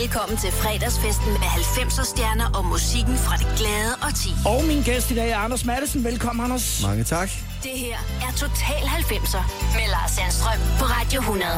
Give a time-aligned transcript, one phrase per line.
[0.00, 4.30] Velkommen til fredagsfesten med 90'er stjerner og musikken fra det glade og ti.
[4.46, 6.04] Og min gæst i dag er Anders Madsen.
[6.04, 6.82] Velkommen, Anders.
[6.82, 7.30] Mange tak.
[7.62, 9.42] Det her er Total 90'er
[9.76, 11.50] med Lars Sandstrøm på Radio 100.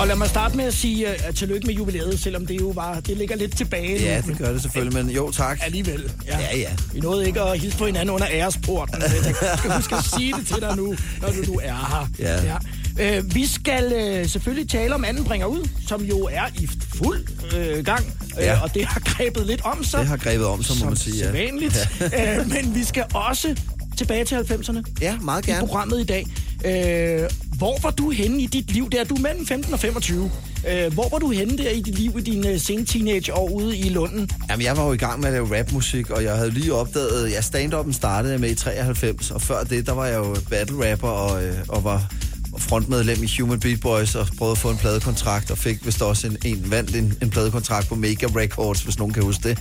[0.00, 3.00] Og lad mig starte med at sige uh, tillykke med jubilæet, selvom det jo var,
[3.00, 5.58] det ligger lidt tilbage Ja, det gør det selvfølgelig, men jo tak.
[5.62, 6.12] Alligevel.
[6.26, 6.38] Ja.
[6.38, 6.70] Ja, ja.
[6.92, 8.94] Vi nåede ikke at hilse på hinanden under æresporten.
[8.98, 12.08] men Jeg skal huske at sige det til dig nu, når du, du er her.
[12.18, 12.44] Ja.
[12.44, 12.56] ja.
[13.00, 17.26] Uh, vi skal uh, selvfølgelig tale om anden bringer ud, som jo er i fuld
[17.42, 18.04] uh, gang.
[18.36, 18.56] Ja.
[18.56, 20.00] Uh, og det har grebet lidt om sig.
[20.00, 21.16] Det har grebet om, så må man sige.
[21.18, 21.24] Ja.
[21.24, 21.88] Sædvanligt.
[22.00, 22.40] Ja.
[22.40, 23.56] Uh, men vi skal også
[23.96, 24.82] tilbage til 90'erne.
[25.00, 25.66] ja, meget i gerne.
[25.66, 26.26] programmet i dag.
[26.64, 29.04] Øh, hvor var du henne i dit liv der?
[29.04, 30.30] Du er mellem 15 og 25.
[30.68, 33.88] Øh, hvor var du henne der i dit liv i dine sene teenageår ude i
[33.88, 34.30] Lunden?
[34.50, 37.30] Jamen, jeg var jo i gang med at lave rapmusik, og jeg havde lige opdaget,
[37.30, 41.08] ja, stand-up'en startede med i 93, og før det, der var jeg jo battle rapper
[41.08, 42.12] og, øh, og var
[42.58, 46.26] frontmedlem i Human Beat Boys og prøvede at få en pladekontrakt, og fik vist også
[46.26, 49.58] en, en vandt en, en pladekontrakt på Mega Records, hvis nogen kan huske det.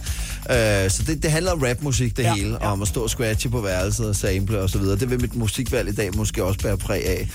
[0.52, 2.56] Øh, så det, det handler om rapmusik, det Ja, hele, ja.
[2.68, 5.00] og om at stå og scratche på værelset og sample og så videre.
[5.00, 7.30] Det vil mit musikvalg i dag måske også bære præg af.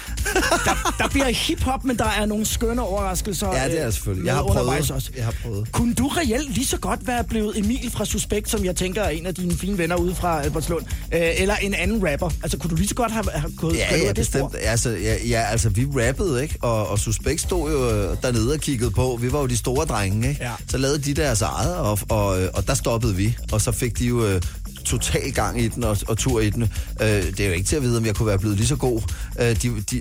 [0.98, 3.56] Der bliver hiphop, men der er nogle skønne overraskelser.
[3.56, 4.26] Ja, det er øh, selvfølgelig.
[4.26, 4.90] Jeg har prøvet.
[4.90, 5.10] Også.
[5.16, 5.72] Jeg har prøvet.
[5.72, 9.08] Kunne du reelt lige så godt være blevet Emil fra Suspekt, som jeg tænker er
[9.10, 12.30] en af dine fine venner ude fra Albertslund, øh, eller en anden rapper?
[12.42, 14.54] Altså, kunne du lige så godt have, have gået Ja, ja, bestemt.
[14.60, 16.56] Altså, ja, ja, altså, vi rappede, ikke?
[16.62, 19.18] Og, og Suspekt stod jo øh, dernede og kiggede på.
[19.20, 20.44] Vi var jo de store drenge, ikke?
[20.44, 20.52] Ja.
[20.68, 23.36] Så lavede de deres eget, og, og, og der stoppede vi.
[23.52, 24.40] Og så fik de jo øh,
[24.84, 26.62] total gang i den og, og tur i den.
[27.00, 28.76] Øh, det er jo ikke til at vide, om jeg kunne være blevet lige så
[28.76, 29.00] god.
[29.40, 30.00] Øh, de, de,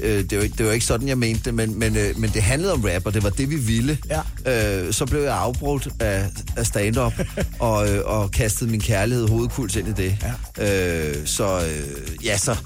[0.00, 2.30] øh, det, var, ikke- det var ikke sådan, jeg mente det, men, men, øh, men
[2.30, 3.98] det handlede om rap, og det var det, vi ville.
[4.46, 4.84] Ja.
[4.86, 7.12] Øh, så blev jeg afbrudt af, af stand-up,
[7.58, 10.16] og, øh, og kastede min kærlighed hovedkuls ind i det.
[10.58, 11.10] Ja.
[11.10, 12.56] Øh, så øh, ja, så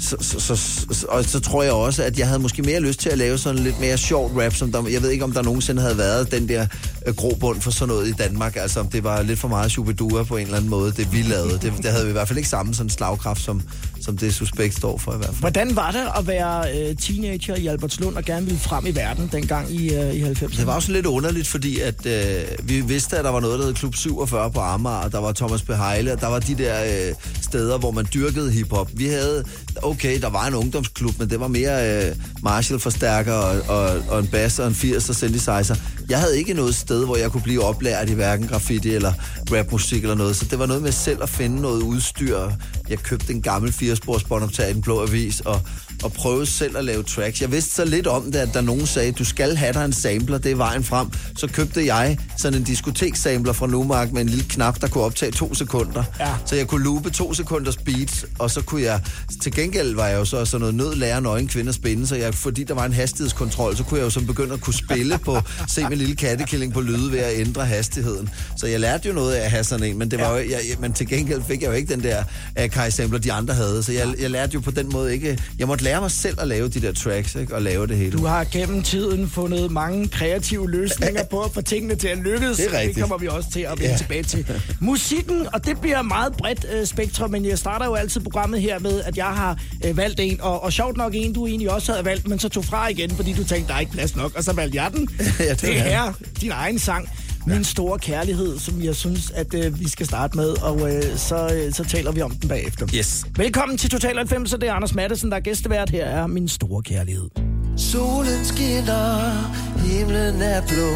[0.00, 3.00] så, så, så, så, og så tror jeg også, at jeg havde måske mere lyst
[3.00, 5.42] til at lave sådan lidt mere sjovt rap, som der, jeg ved ikke, om der
[5.42, 6.66] nogensinde havde været den der
[7.06, 10.22] øh, grobund for sådan noget i Danmark, altså om det var lidt for meget Shubidua
[10.22, 11.52] på en eller anden måde, det vi lavede.
[11.52, 13.62] Det, det havde vi i hvert fald ikke samme sådan slagkraft, som,
[14.00, 15.40] som det Suspekt står for i hvert fald.
[15.40, 19.28] Hvordan var det at være øh, teenager i Albertslund og gerne ville frem i verden
[19.32, 20.58] dengang i, øh, i 90'erne?
[20.58, 23.64] Det var også lidt underligt, fordi at øh, vi vidste, at der var noget, der
[23.64, 26.84] hed Klub 47 på Amager, og der var Thomas Beheile, og der var de der
[26.84, 28.90] øh, steder, hvor man dyrkede hiphop.
[28.94, 29.44] Vi havde,
[29.82, 34.26] okay, der var en ungdomsklub, men det var mere øh, Marshall-forstærker og, og, og en
[34.26, 35.74] bass og en 80 og synthesizer.
[36.08, 39.12] Jeg havde ikke noget sted, hvor jeg kunne blive oplært i hverken graffiti eller
[39.52, 42.50] rapmusik eller noget, så det var noget med selv at finde noget udstyr.
[42.88, 45.60] Jeg købte en gammel 4-spors båndoptager i den blå avis, og
[46.02, 47.40] og prøve selv at lave tracks.
[47.40, 49.92] Jeg vidste så lidt om det, at der nogen sagde, du skal have dig en
[49.92, 51.08] sampler, det er vejen frem.
[51.36, 55.32] Så købte jeg sådan en diskoteksampler fra Numark med en lille knap, der kunne optage
[55.32, 56.04] to sekunder.
[56.20, 56.34] Ja.
[56.46, 59.00] Så jeg kunne loope to sekunders beats, og så kunne jeg...
[59.42, 62.34] Til gengæld var jeg jo så sådan noget nød lære nøgen kvinder spænde, så jeg,
[62.34, 65.36] fordi der var en hastighedskontrol, så kunne jeg jo så begynde at kunne spille på,
[65.68, 68.30] se min lille kattekilling på lyde ved at ændre hastigheden.
[68.56, 70.60] Så jeg lærte jo noget af at have sådan en, men, det var jo, jeg,
[70.78, 72.24] men til gengæld fik jeg jo ikke den der
[72.56, 73.82] Akai-sampler, de andre havde.
[73.82, 75.38] Så jeg, jeg lærte jo på den måde ikke...
[75.58, 77.54] Jeg måtte lære mig selv at lave de der tracks, ikke?
[77.54, 78.12] Og lave det hele.
[78.12, 82.56] Du har gennem tiden fundet mange kreative løsninger på at få tingene til at lykkes.
[82.56, 82.94] Det er rigtigt.
[82.94, 83.90] Det kommer vi også til at vende.
[83.90, 83.96] Ja.
[83.96, 84.46] tilbage til.
[84.80, 88.78] Musikken, og det bliver meget bredt øh, spektrum, men jeg starter jo altid programmet her
[88.78, 89.49] med, at jeg har
[89.84, 92.48] øh, valgt en, og, og sjovt nok en, du egentlig også havde valgt, men så
[92.48, 94.90] tog fra igen, fordi du tænkte, der er ikke plads nok, og så valgte jeg
[94.92, 95.08] den.
[95.40, 97.08] Ja, det det er din egen sang.
[97.46, 101.54] Min store kærlighed, som jeg synes, at øh, vi skal starte med, og øh, så,
[101.54, 102.86] øh, så taler vi om den bagefter.
[102.94, 103.24] Yes.
[103.36, 105.90] Velkommen til Total 90, det er Anders Madsen, der er gæstevært.
[105.90, 107.28] Her er min store kærlighed.
[107.76, 109.30] Solen skinner,
[109.78, 110.90] himlen er blå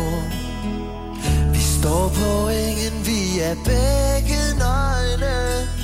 [1.53, 5.84] Vi står på engen, vi er begge nøgne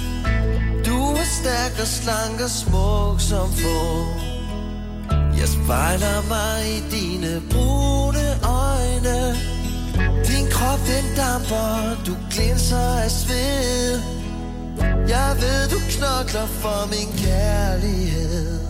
[1.39, 3.81] stærk og slank og smuk som få
[5.41, 8.27] Jeg spejler mig i dine brune
[8.63, 9.19] øjne.
[10.29, 11.71] Din krop den damper,
[12.07, 14.01] du glinser af sved.
[15.09, 18.61] Jeg ved du knokler for min kærlighed.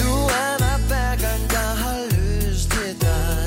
[0.00, 0.12] Du
[0.42, 3.46] er mig hver gang, jeg har lyst til dig.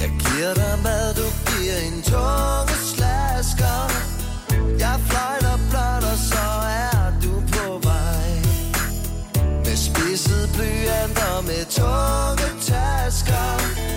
[0.00, 3.80] Jeg giver dig mad, du giver en tunge slasker.
[4.78, 5.45] Jeg fløjter
[6.16, 6.48] så
[6.88, 8.30] er du på vej.
[9.64, 13.95] Med spidset blyant og med tunge tasker.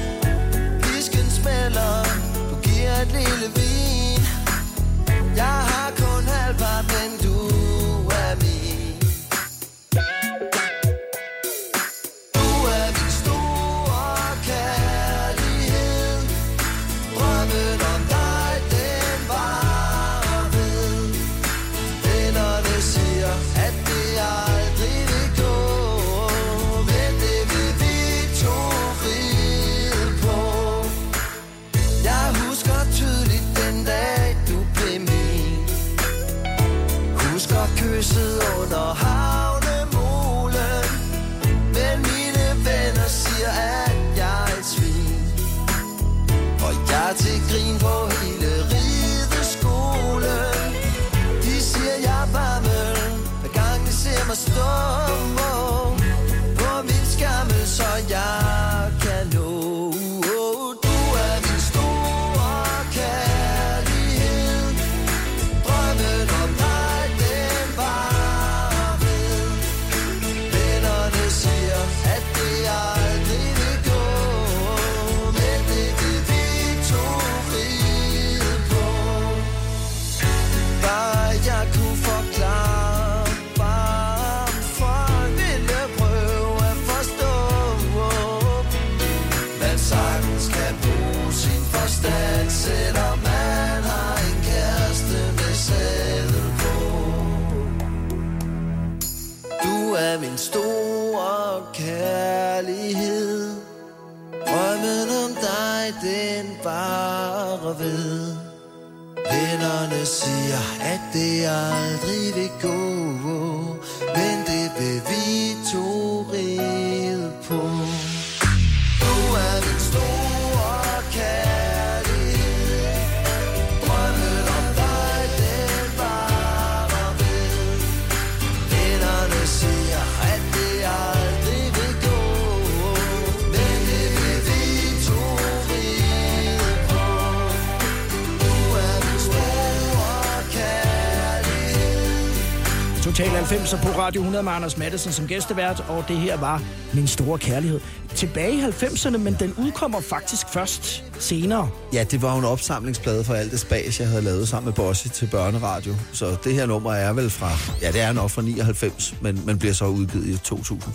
[143.50, 146.62] 90'er på Radio 100 med Anders Madsen som gæstevært, og det her var
[146.94, 147.80] Min Store Kærlighed.
[148.16, 151.70] Tilbage i 90'erne, men den udkommer faktisk først senere.
[151.94, 155.10] Ja, det var en opsamlingsplade for alt det spas, jeg havde lavet sammen med Bosse
[155.10, 155.96] til børneradio.
[156.14, 157.52] Så det her nummer er vel fra,
[157.82, 160.94] ja, det er nok fra 99, men man bliver så udgivet i 2000.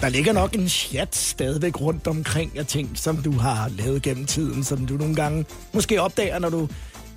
[0.00, 4.26] Der ligger nok en chat stadigvæk rundt omkring af ting, som du har lavet gennem
[4.26, 6.68] tiden, som du nogle gange måske opdager, når du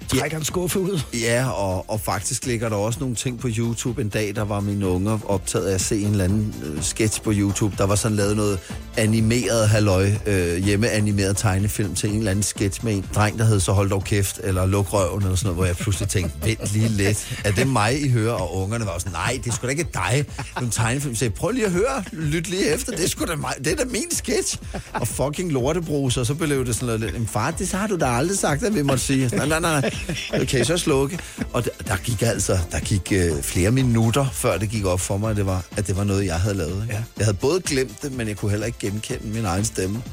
[0.07, 0.99] trækker en skuffe ud.
[1.13, 4.01] Ja, og, og faktisk ligger der også nogle ting på YouTube.
[4.01, 7.21] En dag, der var mine unger optaget af at se en eller anden øh, sketch
[7.21, 7.75] på YouTube.
[7.77, 8.59] Der var sådan lavet noget
[8.97, 13.59] animeret halløj, øh, hjemmeanimeret tegnefilm til en eller anden sketch med en dreng, der hed
[13.59, 16.73] så hold dog kæft, eller luk røven, eller sådan noget, hvor jeg pludselig tænkte, vent
[16.73, 17.41] lige lidt.
[17.45, 18.33] Er det mig, I hører?
[18.33, 20.25] Og ungerne var også sådan, nej, det er sgu da ikke dig.
[20.55, 21.15] Nogle tegnefilm.
[21.15, 23.53] sagde, prøv lige at høre, lyt lige efter, det er sgu da mig.
[23.57, 24.57] Det er da min sketch.
[24.93, 28.37] Og fucking lortebruser, så blev det sådan noget lidt, far, det har du da aldrig
[28.37, 29.29] sagt, at vi måtte sige.
[29.33, 29.91] Nej, nej, nej,
[30.41, 31.19] okay, så slukke.
[31.53, 35.17] Og der, der gik altså, der gik øh, flere minutter, før det gik op for
[35.17, 36.85] mig, at det var, at det var noget, jeg havde lavet.
[36.89, 36.93] Ja.
[37.17, 40.03] Jeg havde både glemt det, men jeg kunne heller ikke genkende min egen stemme.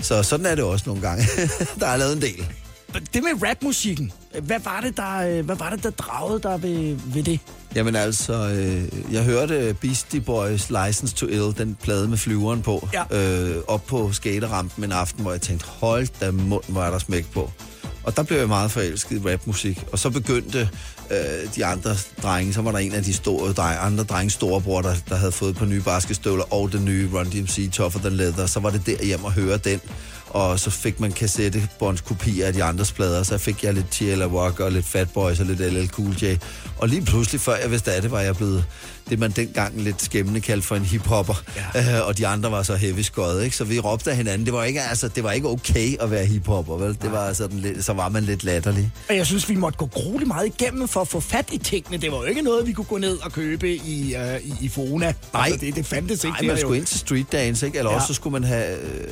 [0.00, 1.24] Så sådan er det også nogle gange.
[1.80, 2.46] der er lavet en del.
[3.14, 4.12] Det med rapmusikken,
[4.42, 7.40] hvad var det, der, øh, hvad var det, der dragede dig ved, ved det?
[7.74, 12.88] Jamen altså, øh, jeg hørte Beastie Boys License to Ill, den plade med flyveren på,
[12.92, 13.16] Ja.
[13.18, 16.98] øh, op på skaterampen en aften, hvor jeg tænkte, hold da mund, hvor er der
[16.98, 17.52] smæk på.
[18.04, 19.84] Og der blev jeg meget forelsket i rapmusik.
[19.92, 20.68] Og så begyndte
[21.10, 24.82] øh, de andre drenge, så var der en af de store drenge, andre drenge storebror,
[24.82, 28.46] der, der havde fået på nye basketstøvler, og den nye Run DMC Tougher Than Leather.
[28.46, 29.80] Så var det der hjem og høre den.
[30.28, 33.22] Og så fik man kassettebåndskopier af de andres plader.
[33.22, 34.26] Så fik jeg lidt T.L.A.
[34.26, 36.36] Walker og lidt Fat Boys og lidt LL Cool J.
[36.78, 38.64] Og lige pludselig, før jeg vidste af det, var jeg blevet
[39.10, 41.42] det, man dengang lidt skæmmende kaldte for en hiphopper.
[41.74, 41.98] Ja.
[42.00, 43.56] Øh, og de andre var så heavy skøjet, ikke?
[43.56, 44.44] Så vi råbte af hinanden.
[44.46, 46.98] Det var ikke, altså, det var ikke okay at være hiphopper, vel?
[47.02, 48.90] Det var sådan lidt, så var man lidt latterlig.
[49.08, 51.96] Og jeg synes, vi måtte gå grueligt meget igennem for at få fat i tingene.
[51.96, 54.68] Det var jo ikke noget, vi kunne gå ned og købe i, øh, i, i
[54.68, 55.12] Fona.
[55.32, 55.44] Nej.
[55.44, 56.36] Altså, det, det fandtes ikke.
[56.40, 57.78] Nej, man skulle jo- ind til street dance, ikke?
[57.78, 57.96] Eller ja.
[57.96, 58.76] også så skulle man have...
[58.80, 59.04] Øh,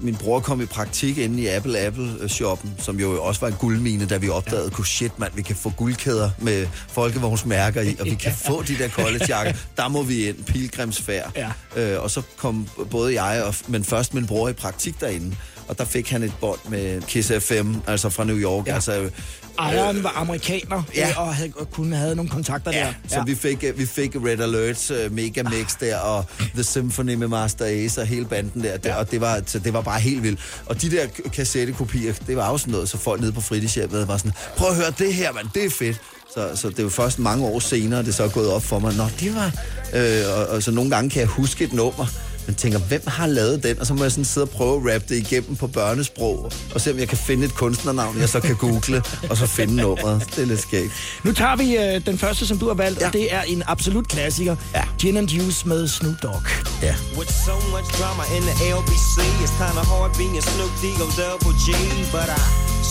[0.00, 3.54] min bror kom i praktik inde i Apple Apple shoppen, som jo også var en
[3.54, 4.70] guldmine, da vi opdagede, ja.
[4.70, 8.78] kunne shit mand, vi kan få guldkæder med folkevognsmærker i, og vi kan få de
[8.78, 9.52] der collegejakker.
[9.76, 11.32] Der må vi ind, pilgrimsfærd.
[11.36, 11.50] Ja.
[11.76, 15.36] Øh, og så kom både jeg, og, men først min bror i praktik derinde,
[15.68, 18.66] og der fik han et bånd med Kiss FM, altså fra New York.
[18.66, 18.70] Ja.
[18.70, 18.74] Ja.
[18.74, 19.10] Altså,
[19.58, 21.08] Ejeren var amerikaner, Ja.
[21.08, 22.92] øh, og, havde, og kunne have nogle kontakter Ja, der.
[23.08, 27.14] så vi fik, øh, vi fik Red Alerts uh, mega mix der, og The Symphony
[27.14, 30.00] med Master Ace og hele banden der, der og det var, så det var bare
[30.00, 30.40] helt vildt.
[30.66, 34.16] Og de der kassettekopier, det var også sådan noget, så folk nede på fritidshjemmet var
[34.16, 36.00] sådan, prøv at høre det her, mand, det er fedt.
[36.34, 38.94] Så, så det var først mange år senere, det så er gået op for mig,
[38.96, 39.52] nå, det var...
[39.94, 42.06] Øh, og, og så nogle gange kan jeg huske et nummer,
[42.46, 43.80] men tænker, hvem har lavet den?
[43.80, 46.80] Og så må jeg sådan sidde og prøve at rappe det igennem på børnesprog, og
[46.80, 50.26] se om jeg kan finde et kunstnernavn, jeg så kan google, og så finde nummeret.
[50.36, 50.92] Det er lidt skægt.
[51.24, 53.06] Nu tager vi øh, den første, som du har valgt, ja.
[53.06, 54.56] Og det er en absolut klassiker.
[54.74, 54.82] Ja.
[54.98, 56.42] Gin and Juice med Snoop Dogg.
[56.82, 56.94] Ja.
[57.18, 61.68] With so much drama in the LBC, it's kinda hard being Snoop D-O double G.
[62.12, 62.42] But I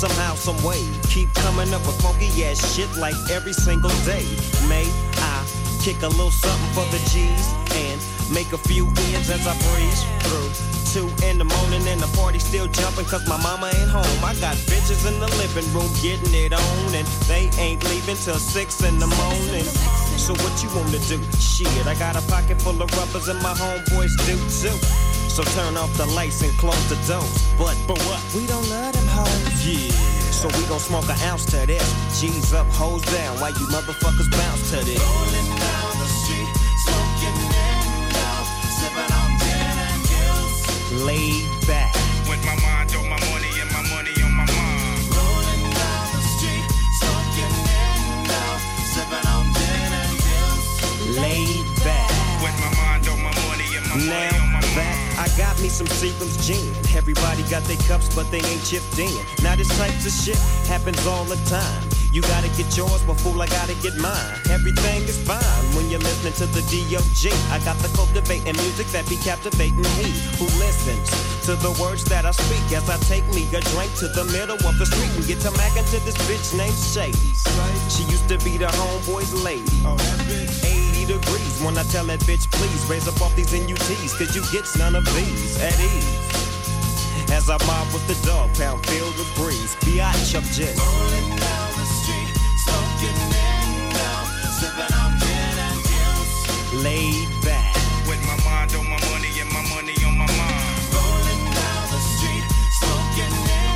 [0.04, 0.82] somehow, some way,
[1.14, 4.26] keep coming up with funky ass shit like every single day.
[4.72, 4.86] May
[5.34, 5.36] I
[5.86, 7.46] kick a little something for the G's
[7.86, 10.50] and make a few ends as I breeze through.
[10.94, 14.24] Two in the morning and the party still jumping cause my mama ain't home.
[14.24, 18.40] I got bitches in the living room getting it on and they ain't leaving till
[18.40, 19.68] six in the morning.
[20.16, 21.20] So what you wanna do?
[21.38, 24.78] Shit, I got a pocket full of rubbers and my homeboys do too.
[25.28, 27.44] So turn off the lights and close the doors.
[27.58, 28.24] But for what?
[28.34, 29.68] We don't let them hoes.
[29.68, 29.92] Yeah.
[30.32, 31.84] So we gon' smoke an ounce to this.
[32.20, 35.85] G's up, hoes down, Why you motherfuckers bounce to this.
[41.06, 41.94] Laid back.
[42.28, 45.06] With my mind on my money and my money on my mind.
[45.14, 46.66] Rolling down the street,
[46.98, 51.18] smoking windows, sipping on gin and juice.
[51.22, 52.10] Laid back.
[52.42, 55.20] With my mind on my money and my Now money on my that mind.
[55.20, 56.74] I got me some Seagram's gin.
[56.98, 59.14] Everybody got their cups, but they ain't chipped in.
[59.44, 61.95] Now this type of shit happens all the time.
[62.16, 64.40] You gotta get yours, fool, I gotta get mine.
[64.48, 67.28] Everything is fine when you're listening to the D.O.G.
[67.52, 71.12] I got the cultivating music that be captivating he who listens
[71.44, 74.56] to the words that I speak as I take me a drink to the middle
[74.56, 77.36] of the street and get to mackin' to this bitch named Shady.
[77.92, 79.68] She used to be the homeboy's lady.
[80.64, 84.42] 80 degrees when I tell that bitch, please raise up off these NUTs, cause you
[84.56, 86.16] get none of these at ease.
[87.36, 89.76] As I mob with the dog pound, feel the breeze.
[89.84, 90.80] Biatch, I'm just
[96.84, 97.76] Laid back.
[98.08, 100.76] With my mind on my money and my money on my mind.
[100.92, 103.76] Rolling down the street, smoking in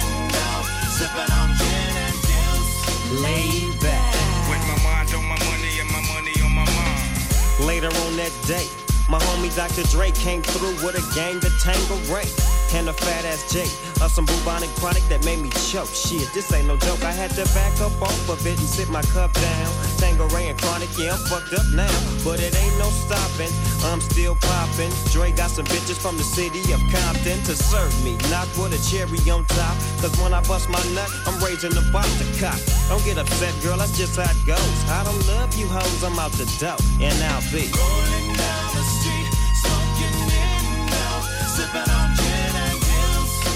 [0.99, 3.21] sipping on gin and juice.
[3.23, 4.15] Laid back.
[4.49, 7.65] With my mind on my money and my money on my mind.
[7.65, 8.67] Later on that day,
[9.07, 9.83] my homie Dr.
[9.89, 12.27] Dre came through with a gang to Tangle Ray.
[12.71, 13.63] And a fat ass J
[13.97, 15.89] of uh, some bubonic chronic that made me choke.
[15.89, 17.03] Shit, this ain't no joke.
[17.03, 19.71] I had to back up off of it and sit my cup down.
[19.97, 21.89] Tangeray and chronic, yeah, I'm fucked up now.
[22.23, 23.49] But it ain't no stopping.
[23.89, 24.93] I'm still popping.
[25.09, 28.15] Dre got some bitches from the city of Compton to serve me.
[28.29, 29.75] Not with a cherry on top.
[29.97, 32.59] Cause when I bust my nut, I'm raising the box to cop.
[32.87, 34.79] Don't get upset, girl, that's just how it goes.
[34.93, 36.77] I don't love you hoes, I'm out the dough.
[37.01, 41.17] And I'll be rolling down the street, smoking in now,
[41.49, 41.98] sipping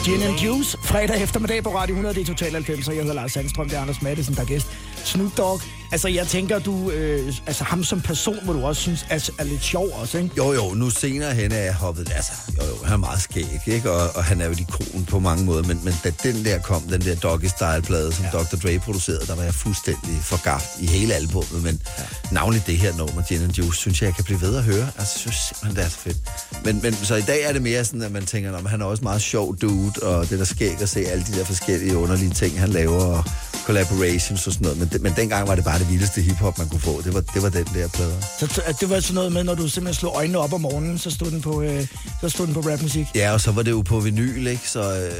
[0.03, 3.15] Gin and Juice, fredag eftermiddag på Radio 100, det er Total 90, og jeg hedder
[3.15, 4.67] Lars Sandstrøm, det er Anders Madsen, der er gæst.
[5.05, 5.61] Snoop Dogg,
[5.93, 9.43] altså jeg tænker, du, øh, altså ham som person, må du også synes er, er
[9.43, 10.29] lidt sjov også, ikke?
[10.37, 13.61] Jo, jo, nu senere hen er jeg hoppet, altså, jo, jo, han er meget skæg,
[13.65, 13.91] ikke?
[13.91, 16.59] Og, og han er jo et ikon på mange måder, men, men da den der
[16.59, 18.31] kom, den der Doggy Style-plade, som ja.
[18.37, 18.55] Dr.
[18.63, 22.03] Dre producerede, der var jeg fuldstændig forgaft i hele albummet, men ja.
[22.31, 24.87] navnligt det her nummer, Gin and Juice, synes jeg, jeg kan blive ved at høre.
[24.97, 26.17] Altså, jeg synes simpelthen, det er så fedt.
[26.65, 28.85] Men, men så i dag er det mere sådan, at man tænker, at han er
[28.85, 32.33] også meget sjov dude, og det der skæg at se alle de der forskellige underlige
[32.33, 33.23] ting, han laver, og
[33.65, 34.79] collaborations og sådan noget.
[34.79, 37.01] Men, det, men dengang var det bare det vildeste hiphop, man kunne få.
[37.01, 38.15] Det var, det var den der plade.
[38.39, 40.97] Så at det var sådan noget med, når du simpelthen slog øjnene op om morgenen,
[40.97, 41.87] så stod den på, øh,
[42.21, 43.07] så stod den på rapmusik.
[43.15, 44.69] Ja, og så var det jo på vinyl, ikke?
[44.69, 45.11] Så, øh,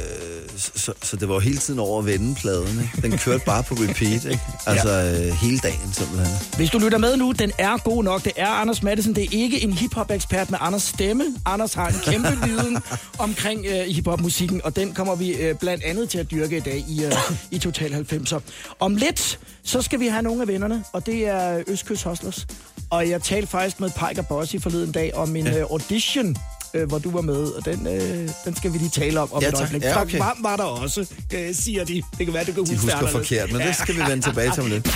[0.56, 3.08] så, så, så det var jo hele tiden over at vende pladen, ikke?
[3.08, 4.40] Den kørte bare på repeat, ikke?
[4.66, 6.36] Altså øh, hele dagen simpelthen.
[6.56, 8.24] Hvis du lytter med nu, den er god nok.
[8.24, 9.14] Det er Anders Madsen.
[9.14, 11.24] Det er ikke en hiphop-ekspert med Anders stemme.
[11.46, 12.78] Anders har en kæmpe viden
[13.18, 16.84] omkring øh, hiphop-musikken, og den kommer vi øh, blandt andet til at dyrke i dag
[16.88, 17.12] i, øh,
[17.50, 17.92] i Total
[18.36, 18.74] 90'er.
[18.80, 22.46] Om lidt, så skal vi have nogle af vennerne, og det er Østkyst Hustlers.
[22.90, 25.58] Og jeg talte faktisk med Piker Bossy forleden dag om en ja.
[25.58, 26.36] øh, audition,
[26.74, 29.42] øh, hvor du var med, og den, øh, den skal vi lige tale om om
[29.42, 29.82] Ja, et øjeblik.
[29.82, 30.18] Ja, Frank okay.
[30.18, 32.02] Hvam var der også, øh, siger de.
[32.18, 34.50] Det kan være, du kan De huske det forkert, men det skal vi vende tilbage
[34.50, 34.88] til om lidt.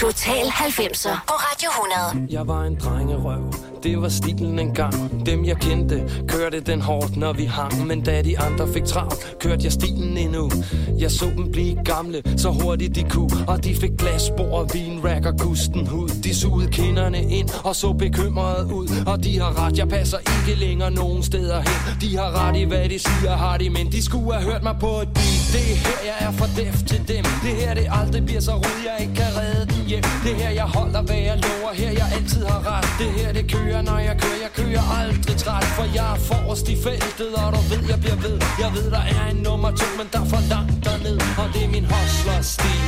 [0.00, 1.70] Total 90'er på Radio
[2.14, 2.26] 100.
[2.30, 3.52] Jeg var en drengerøv,
[3.82, 5.26] det var stilen engang.
[5.26, 7.86] Dem jeg kendte, kørte den hårdt når vi hang.
[7.86, 10.50] Men da de andre fik travlt, kørte jeg stilen endnu.
[10.98, 13.44] Jeg så dem blive gamle, så hurtigt de kunne.
[13.48, 16.08] Og de fik glasbord, vin, rack og kusten hud.
[16.08, 18.88] De sugede kinderne ind og så bekymrede ud.
[19.06, 22.00] Og de har ret, jeg passer ikke længere nogen steder hen.
[22.00, 24.76] De har ret i hvad de siger, har de Men de skulle have hørt mig
[24.80, 25.38] på et beat.
[25.52, 27.24] Det er her jeg er for deft til dem.
[27.42, 29.47] Det her det aldrig bliver så rød, jeg ikke kan redde
[29.90, 30.04] hjem.
[30.24, 31.72] Det her jeg holder, hvad jeg lover.
[31.80, 32.88] Her jeg altid har ret.
[33.00, 34.40] Det her det kører, når jeg kører.
[34.46, 38.18] Jeg kører aldrig træt For jeg er forrest i feltet Og du ved, jeg bliver
[38.26, 38.36] ved.
[38.62, 41.62] Jeg ved, der er en nummer to Men der er for langt derned Og det
[41.66, 42.84] er min hustler-stil.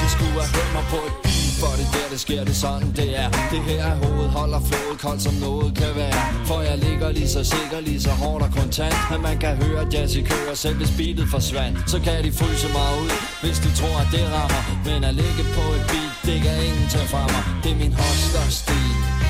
[0.00, 1.33] Du skulle have hørt mig på et beat
[1.64, 3.28] for det der, det sker, det sådan det er.
[3.52, 6.20] Det her er hovedet, holder flået koldt som noget kan være.
[6.48, 9.82] For jeg ligger lige så sikker, lige så hårdt og kontant At man kan høre
[9.92, 11.90] jazz i kører, selv hvis beatet forsvandt.
[11.90, 13.10] Så kan de fryse mig ud,
[13.42, 14.62] hvis de tror at det rammer.
[14.88, 17.42] Men at ligge på et beat, det kan ingen tage fra mig.
[17.62, 19.23] Det er min hustler-stil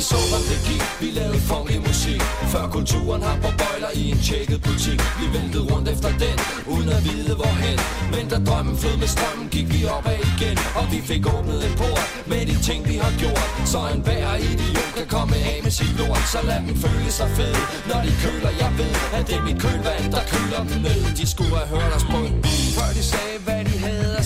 [0.00, 4.02] vi så, hvad det gik, vi lavede funky musik Før kulturen har på bøjler i
[4.12, 5.00] en tjekket butik.
[5.20, 6.36] Vi væltede rundt efter den,
[6.74, 7.78] uden at vide hvorhen.
[8.14, 10.56] Men da drømmen flød med strømmen, gik vi opad igen.
[10.78, 13.48] Og vi fik åbnet en port med de ting, vi har gjort.
[13.72, 16.24] Så en hver idiot kan komme af med sit lort.
[16.34, 18.52] Så lad dem føle sig fede, når de køler.
[18.62, 21.00] Jeg ved, at det er mit kølvand, der køler dem ned.
[21.20, 23.59] De skulle have hørt os på en bil Før de sagde, hvad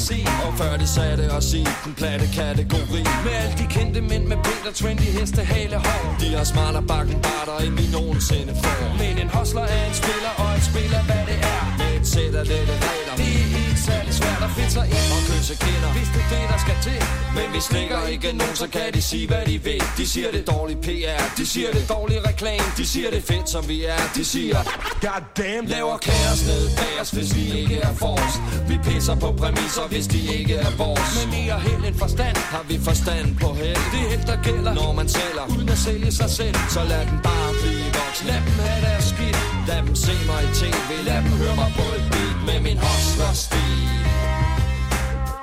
[0.09, 0.87] se Og før de
[1.21, 3.03] det også i den platte kategori.
[3.25, 6.17] Med alle de kendte mænd med Peter Trendy hestehale hår.
[6.21, 8.81] De har smartere bakken barter, end vi nogensinde får.
[9.03, 11.61] Men en hostler er en spiller, og en spiller hvad det er.
[11.79, 15.21] Med et sæt af lette regler er ikke særlig svært at finde sig ind og
[15.29, 15.91] kysse kinder.
[15.97, 17.01] Hvis det er det, der skal til.
[17.37, 19.83] Men vi slikker ikke nogen, så kan de sige, hvad de vil.
[19.99, 22.67] De siger det er dårlig PR, de siger det er dårlig reklame.
[22.77, 24.59] De siger det fedt, som vi er, de siger
[25.07, 28.39] God damn, laver kaos ned bag os, hvis vi ikke er forrest.
[28.71, 31.11] Vi pisser på præmisser, hvis de ikke er vores.
[31.19, 33.83] Men mere held end forstand, har vi forstand på held.
[33.95, 35.45] Det held, der gælder, når man sælger.
[35.57, 39.05] Uden at sælge sig selv, så lad den bare blive voksen Lad dem have deres
[39.05, 40.91] skidt, lad dem se mig i tv.
[41.09, 43.59] Lad dem høre mig på et beat med min hustler-stil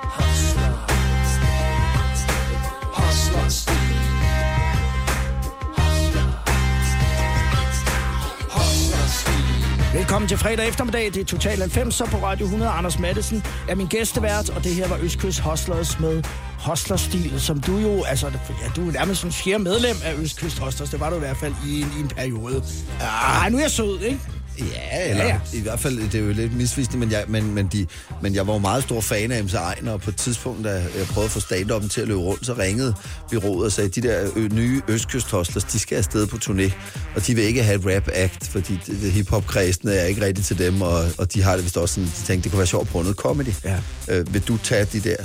[0.04, 0.72] Hustler
[9.94, 11.04] Velkommen til fredag eftermiddag.
[11.14, 12.70] Det er Total 90 på Radio 100.
[12.70, 16.22] Anders Madsen er min gæstevært, og det her var Østkyst Hostlers med
[16.58, 20.90] Hostlerstil, som du jo, altså, ja, du er nærmest en fjerde medlem af Østkyst Hostlers.
[20.90, 22.64] Det var du i hvert fald i en, i en periode.
[23.00, 24.20] Ah, nu er jeg sød, ikke?
[24.72, 27.54] Ja, eller Ja, ja, i hvert fald, det er jo lidt misvisende, men jeg, men,
[27.54, 27.86] men, de,
[28.22, 30.70] men jeg var jo meget stor fan af MC Ejner, og på et tidspunkt, da
[30.70, 32.94] jeg prøvede at få stand til at løbe rundt, så ringede
[33.30, 36.72] byrådet og sagde, de der ø, nye Østkyst-hostlers, de skal afsted på turné,
[37.16, 38.78] og de vil ikke have et rap-act, fordi
[39.10, 42.26] hip-hop-kredsene er ikke rigtigt til dem, og, og de har det vist også sådan, de
[42.26, 43.54] tænkte, det kunne være sjovt prøve noget comedy.
[43.64, 43.78] Ja.
[44.08, 45.16] Øh, vil du tage de der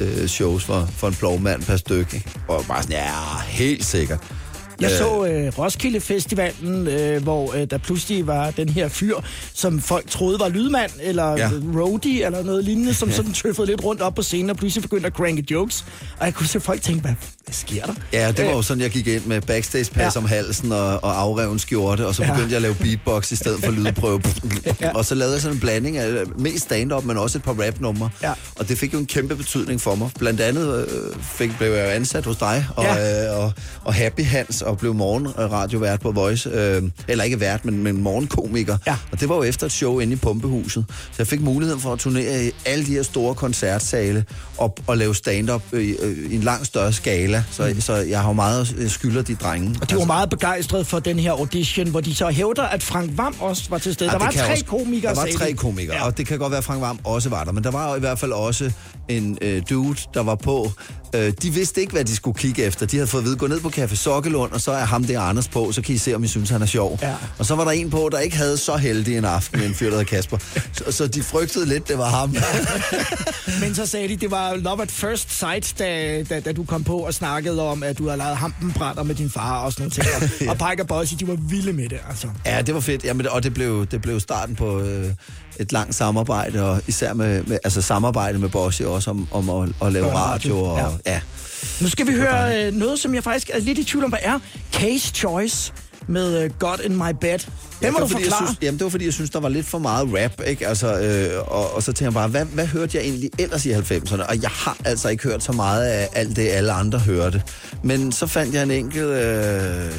[0.00, 2.24] øh, shows for, for en plovmand per stykke?
[2.48, 4.20] Og bare sådan, ja, helt sikkert.
[4.80, 9.14] Jeg Øh, så øh, Roskilde Festivalen, øh, hvor øh, der pludselig var den her fyr,
[9.54, 11.36] som folk troede var lydmand, eller ja.
[11.36, 11.50] Ja.
[11.80, 15.06] roadie, eller noget lignende, som sådan tøffede lidt rundt op på scenen, og pludselig begyndte
[15.06, 15.84] at cranke jokes.
[16.18, 17.12] Og jeg kunne se folk tænke, hvad,
[17.50, 17.94] sker der?
[18.12, 20.02] Ja, det var Øh, jo sådan, jeg gik ind med backstage-pas Ja.
[20.04, 20.10] ja.
[20.16, 22.30] om halsen og, og afreven skjorte, og så Ja.
[22.32, 24.22] begyndte jeg at lave beatbox i stedet for lydprøve.
[24.66, 24.72] Ja.
[24.86, 24.90] ja.
[24.94, 27.52] Og så lavede jeg sådan en blanding af øh, mest stand-up, men også et par
[27.66, 28.10] rap-numre.
[28.22, 28.32] Ja.
[28.58, 30.10] Og det fik jo en kæmpe betydning for mig.
[30.18, 32.94] Blandt andet øh, fik, blev jeg jo ansat hos dig, og, Ja.
[32.94, 33.32] ja.
[33.32, 33.52] øh, og,
[33.84, 36.50] og Happy Hans, og blev morgenradiovært på Voice.
[36.50, 38.76] Øh, eller ikke vært, men, men morgenkomiker.
[38.86, 38.96] Ja.
[39.12, 40.84] Og det var jo efter et show inde i Pumpehuset.
[40.88, 44.24] Så jeg fik muligheden for at turnere i alle de her store koncertsale
[44.56, 47.44] og, og lave stand-up øh, i, øh, i en langt større skala.
[47.50, 47.80] Så, mm.
[47.80, 49.68] så jeg har jo meget øh, skylder de drenge.
[49.68, 52.82] Altså, Og de var meget begejstrede for den her audition, hvor de så hævder, at
[52.82, 54.10] Frank Vam også var til stede.
[54.12, 56.06] Ja, der var tre også- komikere, Der var tre komikere, Ja.
[56.06, 57.52] og det kan godt være, at Frank Varm også var der.
[57.52, 58.72] Men der var jo i hvert fald også
[59.08, 60.70] en øh, dude, der var på.
[61.14, 62.86] Øh, de vidste ikke, hvad de skulle kigge efter.
[62.86, 65.20] De havde fået at vide, gå ned på Café Sokkelund, og så er ham der
[65.20, 66.98] Anders på, så kan I se, om I synes, han er sjov.
[67.02, 67.14] Ja.
[67.38, 69.90] Og så var der en på, der ikke havde så heldig en aften, en fyr,
[69.90, 70.38] der hed Kasper.
[70.72, 72.36] Så, så de frygtede lidt, det var ham.
[73.62, 76.84] Men så sagde de, det var love at first sight, da, da, da du kom
[76.84, 79.92] på og snakkede om, at du havde lavet hampenbrætter med din far og sådan noget
[79.92, 80.06] ting.
[80.50, 82.28] Og, og Pike og Bossy, de var vilde med det, altså.
[82.46, 83.04] Ja, det var fedt.
[83.04, 85.12] Jamen, og det blev, det blev starten på øh,
[85.60, 89.68] et langt samarbejde, og især med, med altså samarbejde med Bossy også om, om at,
[89.82, 90.86] at lave radio, radio.
[90.86, 91.20] Og, ja.
[91.80, 94.18] Nu skal vi høre øh, noget, som jeg faktisk er lidt i tvivl om, hvad
[94.22, 94.38] er.
[94.72, 95.72] Case Choice
[96.06, 97.28] med øh, God in My Bed.
[97.30, 97.46] Ja, Den må
[97.86, 98.46] det var, du fordi, jeg forklare.
[98.46, 100.68] synes, jamen, det var fordi, jeg synes, der var lidt for meget rap, ikke?
[100.68, 103.72] Altså, øh, og, og så tænkte jeg bare, hvad, hvad hørte jeg egentlig ellers i
[103.72, 104.28] 90'erne?
[104.28, 107.42] Og jeg har altså ikke hørt så meget af alt det, alle andre hørte.
[107.84, 109.04] Men så fandt jeg en enkelt...
[109.04, 109.92] Øh,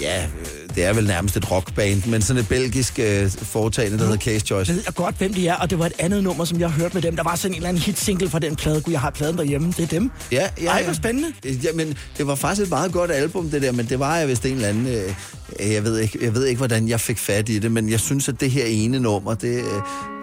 [0.00, 4.04] ja, øh, det er vel nærmest et rockband, men sådan et belgisk øh, foretagende, der
[4.04, 4.72] hedder Case Choice.
[4.72, 6.80] Jeg ved godt, hvem de er, og det var et andet nummer, som jeg har
[6.80, 7.16] hørt med dem.
[7.16, 8.80] Der var sådan en eller anden hitsingle fra den plade.
[8.80, 9.68] Gud, jeg har pladen derhjemme.
[9.76, 10.10] Det er dem.
[10.32, 10.84] Ja, ja, Ej, ja.
[10.84, 11.28] hvor spændende.
[11.44, 14.28] Ja, men det var faktisk et meget godt album, det der, men det var jeg
[14.28, 14.86] vist en eller anden...
[14.86, 18.00] Øh, jeg, ved ikke, jeg ved ikke, hvordan jeg fik fat i det, men jeg
[18.00, 19.58] synes, at det her ene nummer, det,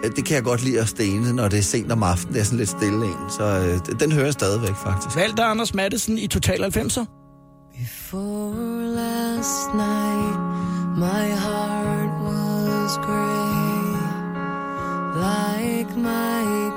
[0.04, 2.34] øh, det kan jeg godt lide at stene, når det er sent om aftenen.
[2.34, 5.16] Det er sådan lidt stille en, så øh, den hører jeg stadigvæk, faktisk.
[5.16, 7.23] Valgte Anders Madsen i Total 90'er.
[7.76, 10.38] Before last night,
[10.96, 13.90] my heart was gray,
[15.20, 16.72] like my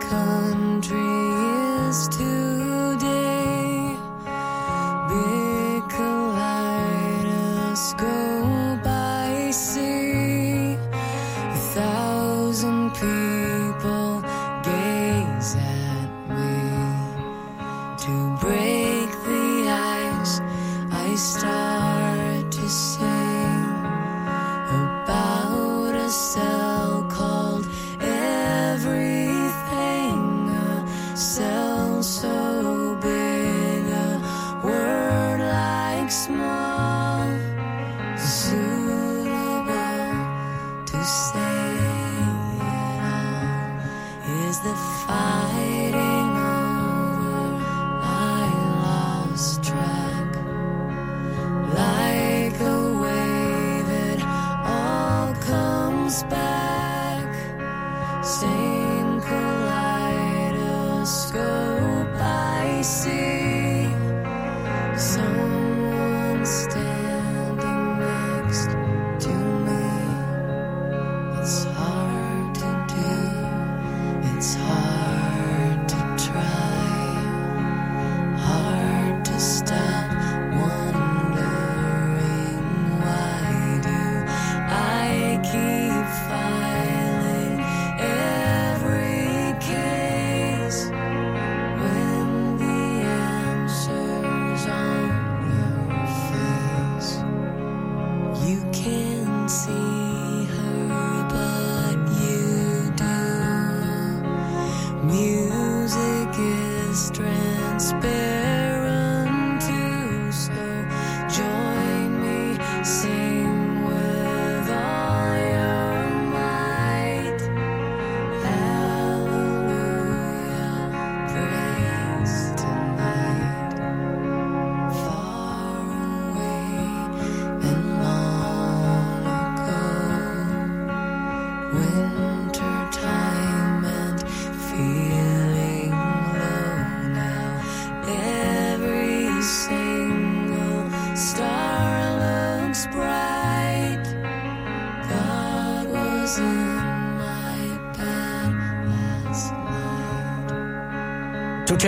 [56.08, 58.24] comes back.
[58.24, 58.77] Same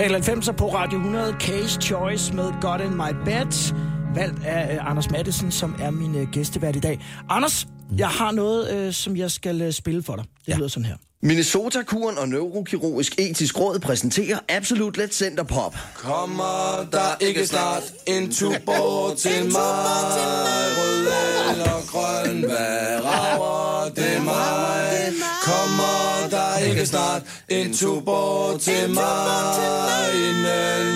[0.00, 3.74] Total 90'er på Radio 100, Case Choice med God in My Bed.
[4.14, 7.00] Valgt af uh, Anders Mattesen, som er min uh, gæstevært i dag.
[7.28, 7.66] Anders,
[7.98, 10.24] jeg har noget, uh, som jeg skal uh, spille for dig.
[10.46, 10.56] Det ja.
[10.56, 10.96] lyder sådan her.
[11.22, 15.76] Minnesota-kuren og Neurokirurgisk Etisk Råd præsenterer Absolut Let Center Pop.
[15.94, 19.62] Kommer der ikke snart en tubo til mig?
[20.78, 21.06] Rød
[21.50, 25.12] eller grøn, hvad rager det mig?
[25.44, 25.99] Kommer
[26.80, 29.04] ikke snart en tubo til mig?
[30.14, 30.44] Inden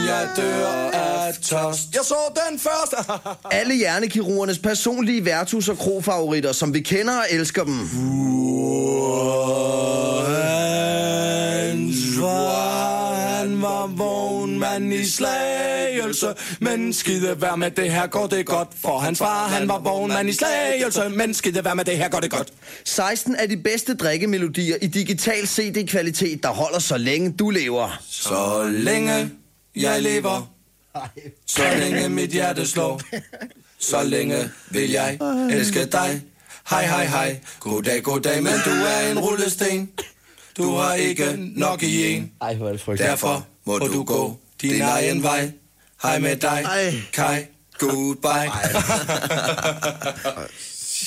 [0.06, 1.94] jeg dør af tørst.
[1.94, 2.14] Jeg så
[2.50, 2.94] den først.
[3.60, 7.88] Alle hjernekirurgernes personlige værtus- og krofavoritter, som vi kender og elsker dem.
[12.20, 14.23] Far, han var vågen
[14.64, 16.34] mand i slagelse.
[16.60, 18.68] Men skide vær med det her, går det godt.
[18.84, 21.08] For hans far, han var vågen mand i slagelse.
[21.08, 22.52] Men skide vær med det her, går det godt.
[22.84, 28.02] 16 af de bedste drikkemelodier i digital CD-kvalitet, der holder så længe du lever.
[28.08, 29.30] Så længe
[29.76, 30.50] jeg lever.
[31.46, 33.00] Så længe mit hjerte slår.
[33.78, 35.18] Så længe vil jeg
[35.50, 36.22] elske dig.
[36.70, 37.40] Hej, hej, hej.
[37.60, 39.90] Goddag, goddag, men du er en rullesten.
[40.56, 42.32] Du har ikke nok i en.
[42.40, 43.10] Ej, hvor er det frygteligt.
[43.10, 45.52] Derfor må du gå din egen vej.
[46.02, 47.02] Hej med dig, Ej.
[47.12, 47.46] Kai.
[47.78, 48.50] Goodbye.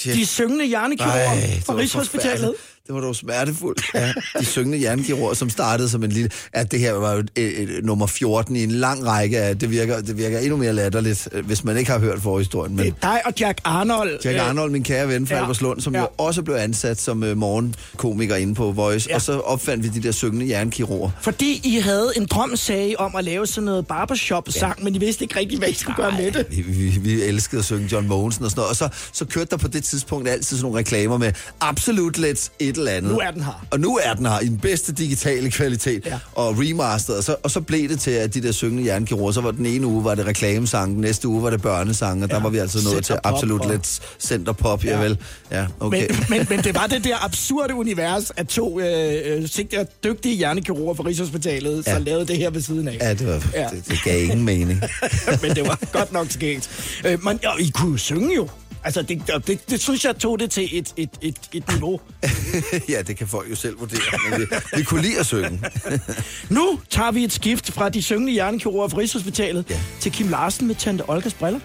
[0.15, 2.55] De syngende hjernekirurger Ej, fra Rigshospitalet.
[2.87, 3.81] Det var dog smertefuldt.
[3.93, 6.29] Ja, de syngende hjernekirurger, som startede som en lille...
[6.53, 9.59] At det her var jo et, et, nummer 14 i en lang række af...
[9.59, 12.75] Det virker, det virker endnu mere latterligt, øh, hvis man ikke har hørt forhistorien.
[12.75, 14.19] Men Det er dig og Jack Arnold.
[14.25, 16.01] Jack øh, Arnold, min kære ven fra ja, Alberslund, som ja.
[16.01, 19.09] jo også blev ansat som uh, morgenkomiker inde på Voice.
[19.09, 19.15] Ja.
[19.15, 21.09] Og så opfandt vi de der syngende hjernekirurger.
[21.21, 25.23] Fordi I havde en drøm, sagde om at lave sådan noget barbershop-sang, men I vidste
[25.23, 26.45] ikke rigtig, hvad I skulle gøre med det.
[26.49, 28.69] Vi, vi, vi elskede at synge John Mogensen og sådan noget.
[28.69, 32.51] Og så, så kørte der på det tidspunkt altid sådan nogle reklamer med absolut let
[32.59, 33.11] et eller andet.
[33.11, 33.65] Nu er den her.
[33.71, 36.05] Og nu er den her i den bedste digitale kvalitet.
[36.05, 36.19] Ja.
[36.35, 37.17] Og remasteret.
[37.17, 39.65] Og så, og så blev det til, at de der syngende hjernekirurger, så var den
[39.65, 42.41] ene uge var det reklamesang, den næste uge var det børnesang, og der Ja.
[42.41, 45.17] var vi altså nået til absolut og- let center pop, ja, vel.
[45.51, 46.07] Ja, okay.
[46.09, 50.35] Men, men, men det var det der absurde univers, at to øh, øh, sigter dygtige
[50.35, 51.93] hjernekirurger fra Rigshospitalet, ja.
[51.93, 52.97] Så lavede det her ved siden af.
[53.01, 53.67] Ja, det, var, Ja.
[53.71, 54.81] det, det gav ingen mening.
[55.41, 56.69] men det var godt nok skægt.
[57.05, 58.47] Øh, men ja, I kunne jo synge jo.
[58.87, 61.99] Altså, det, det, det synes jeg tog det til et, et, et, et niveau.
[62.89, 63.99] ja, det kan folk jo selv vurdere.
[64.29, 64.45] Men vi,
[64.75, 65.61] vi kunne lide at synge.
[66.49, 69.79] Nu tager vi et skift fra de syngende hjernekirurger fra Rigshospitalet ja.
[69.99, 71.59] Til Kim Larsen med Tante Olgas briller.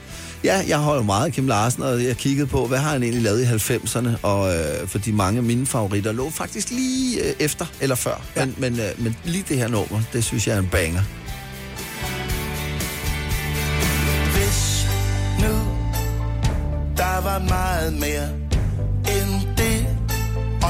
[0.45, 3.23] Ja, jeg holder meget af Kim Larsen, og jeg kiggede på, hvad har han egentlig
[3.23, 7.67] lavet i 90'erne, og øh, fordi mange af mine favoritter lå faktisk lige øh, efter
[7.81, 8.23] eller før.
[8.37, 8.45] Ja.
[8.45, 11.03] Men, men, øh, men lige det her nummer, det synes jeg er en banger.
[17.13, 18.29] Der var meget mere
[19.15, 19.79] end det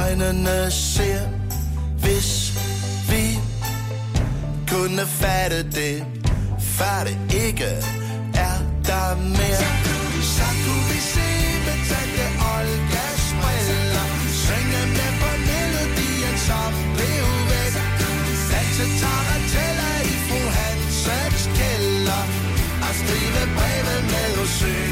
[0.02, 1.20] øjnene ser.
[2.02, 2.30] Hvis
[3.10, 3.24] vi
[4.72, 6.04] kunne fatte det,
[6.58, 7.70] før det ikke
[8.48, 8.56] er
[8.88, 9.64] der mere.
[10.36, 11.28] Så kunne vi se
[11.66, 14.08] med tante Olgas briller,
[14.44, 17.74] synge med på melodien, som blev væk.
[18.52, 22.22] Danse tarateller i fru Hansens kælder,
[22.86, 24.91] og skrive breve med osyn.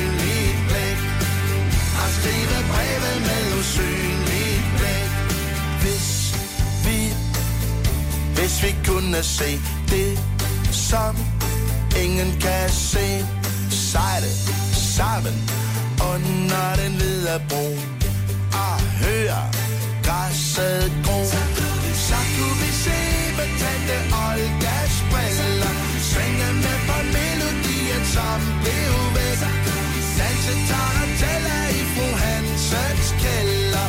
[8.40, 9.50] Hvis vi kunne se
[9.88, 10.18] det,
[10.72, 11.14] som
[12.04, 13.06] ingen kan se,
[13.70, 14.30] sejle
[14.96, 15.36] sammen
[16.12, 17.66] under den hvide bro
[18.64, 19.42] og høre
[20.06, 21.20] græsset gro.
[22.08, 23.00] Så kunne vi se
[23.38, 25.74] med tante Olgas briller,
[26.10, 29.40] Svinge med på melodien, som blev væk.
[30.18, 33.88] Danse tarantella i fru Hansens kælder,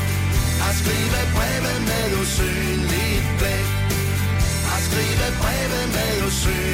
[0.65, 2.70] og skrive breve med usyn
[4.91, 6.70] skrive breve med usynligt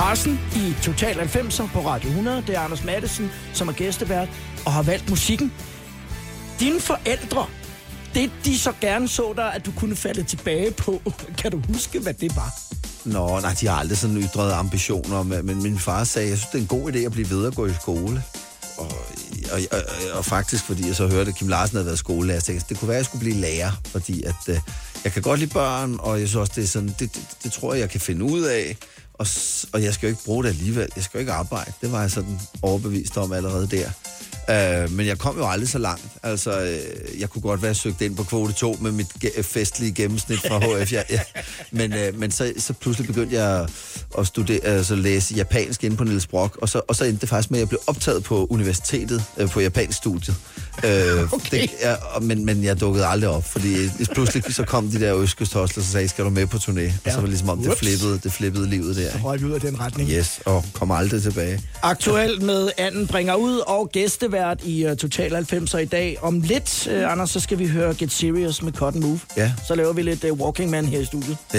[0.00, 2.42] Larsen i Total 90'er på Radio 100.
[2.46, 4.28] Det er Anders Mattesen, som er gæstevært
[4.66, 5.52] og har valgt musikken.
[6.60, 7.46] Dine forældre,
[8.14, 11.02] det de så gerne så dig, at du kunne falde tilbage på.
[11.38, 12.54] Kan du huske, hvad det var?
[13.04, 16.58] Nå, nej, de har aldrig sådan ytret ambitioner, men min far sagde, jeg synes, det
[16.58, 18.22] er en god idé at blive ved at gå i skole.
[18.78, 18.90] Og,
[19.52, 19.78] og, og,
[20.12, 22.78] og faktisk, fordi jeg så hørte, at Kim Larsen havde været skolelærer, så tænkte det
[22.78, 24.58] kunne være, at jeg skulle blive lærer, fordi at, øh,
[25.04, 27.52] jeg kan godt lide børn, og jeg synes også, det er sådan, det, det, det
[27.52, 28.76] tror jeg, jeg kan finde ud af,
[29.20, 29.26] og,
[29.72, 32.00] og jeg skal jo ikke bruge det alligevel, jeg skal jo ikke arbejde, det var
[32.00, 33.90] jeg sådan overbevist om allerede der.
[34.50, 36.06] Øh, men jeg kom jo aldrig så langt.
[36.22, 39.44] Altså, øh, jeg kunne godt være søgt ind på kvote 2 med mit ge- øh,
[39.44, 40.92] festlige gennemsnit fra HF.
[40.92, 41.20] Ja, ja.
[41.70, 43.68] Men, øh, men så, så pludselig begyndte jeg
[44.18, 47.28] at studere, altså læse japansk inde på Niels Brock, og så, og så endte det
[47.28, 50.36] faktisk med, at jeg blev optaget på universitetet øh, på japansk studiet.
[50.84, 51.60] Øh, Okay.
[51.62, 53.74] det, ja, men, men jeg dukkede aldrig op, fordi
[54.14, 56.80] pludselig så kom de der østkysthostler, og sagde, skal du med på turné?
[56.80, 56.92] Ja.
[57.04, 59.10] Og så var det ligesom om, det flippede, det flippede livet der.
[59.24, 60.10] Røg vi ud af den retning.
[60.10, 61.60] Yes, og kom aldrig tilbage.
[61.82, 66.16] Aktuelt med Anden bringer ud og gæstevært i uh, Total 90'er i dag.
[66.22, 69.20] Om lidt, uh, Anders, så skal vi høre Get Serious med Cotton Move.
[69.36, 69.52] Ja.
[69.68, 71.36] Så laver vi lidt uh, Walking Man her i studiet.
[71.54, 71.58] I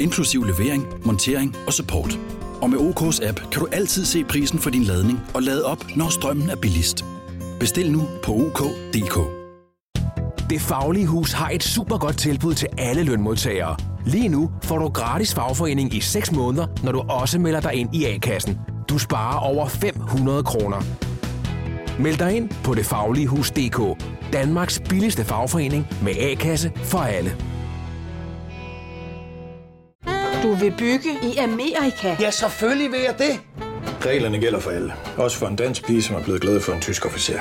[0.00, 2.18] inklusiv levering, montering og support.
[2.60, 5.84] Og med OK's app kan du altid se prisen for din ladning og lade op,
[5.96, 7.04] når strømmen er billigst.
[7.60, 9.40] Bestil nu på OK.dk.
[10.50, 13.76] Det Faglige Hus har et super godt tilbud til alle lønmodtagere.
[14.06, 17.94] Lige nu får du gratis fagforening i 6 måneder, når du også melder dig ind
[17.94, 18.58] i A-kassen.
[18.88, 20.82] Du sparer over 500 kroner.
[21.98, 24.04] Meld dig ind på detfagligehus.dk.
[24.32, 27.36] Danmarks billigste fagforening med A-kasse for alle.
[30.42, 32.16] Du vil bygge i Amerika?
[32.20, 33.40] Ja, selvfølgelig vil jeg det.
[34.06, 34.92] Reglerne gælder for alle.
[35.16, 37.40] Også for en dansk pige, som er blevet glad for en tysk officer.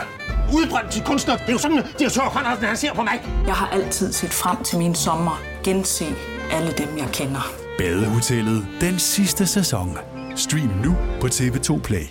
[0.53, 1.38] Udbrændt til kunstner.
[1.38, 2.31] Det er jo sådan, at de har tørt,
[2.62, 3.21] han ser på mig.
[3.47, 5.41] Jeg har altid set frem til min sommer.
[5.63, 6.05] Gense
[6.51, 7.53] alle dem, jeg kender.
[7.77, 9.97] Badehotellet den sidste sæson.
[10.35, 12.05] Stream nu på TV2 Play.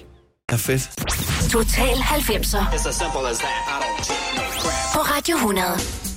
[0.51, 0.91] Ja, fedt.
[1.53, 3.57] Total 90'er It's as simple as that.
[3.69, 4.95] I don't take no crap.
[4.95, 6.08] på Radio 100.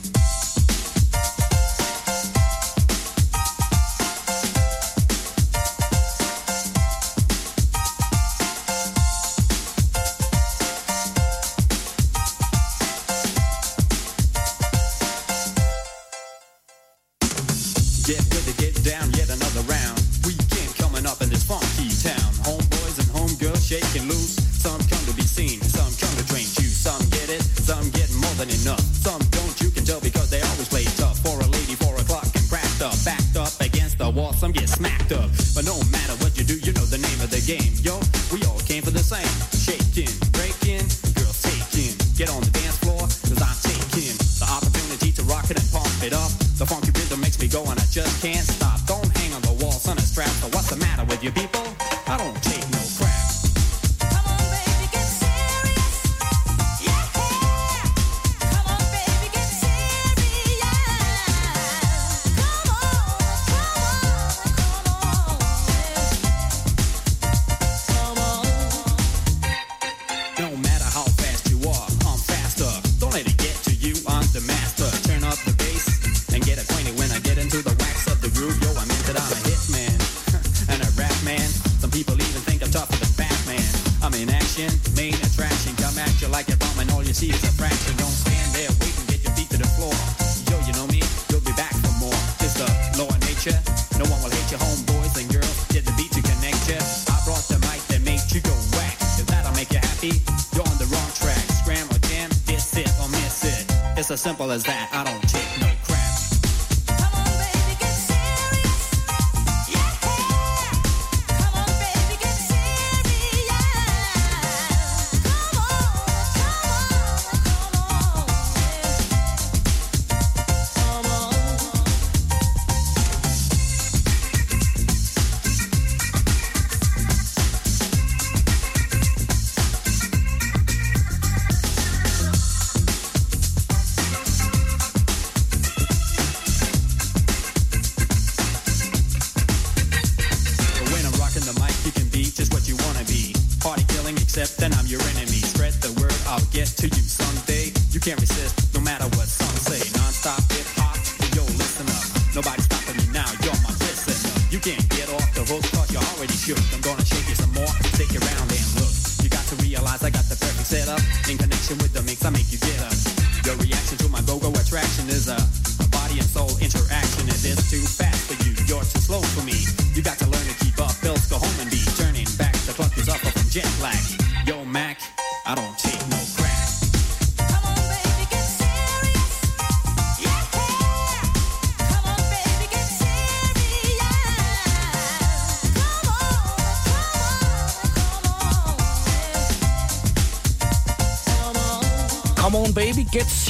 [104.42, 104.81] Simple as that.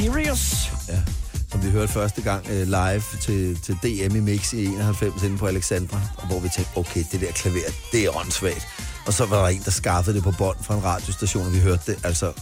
[0.01, 0.71] Serious.
[0.87, 0.99] Ja,
[1.51, 5.37] som vi hørte første gang uh, live til, til DM i Mix i 91 inde
[5.37, 8.67] på Alexandra, og hvor vi tænkte, okay, det der klaver, det er åndssvagt.
[9.07, 11.59] Og så var der en, der skaffede det på bånd fra en radiostation, og vi
[11.59, 12.33] hørte det altså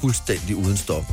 [0.00, 1.04] fuldstændig uden stop.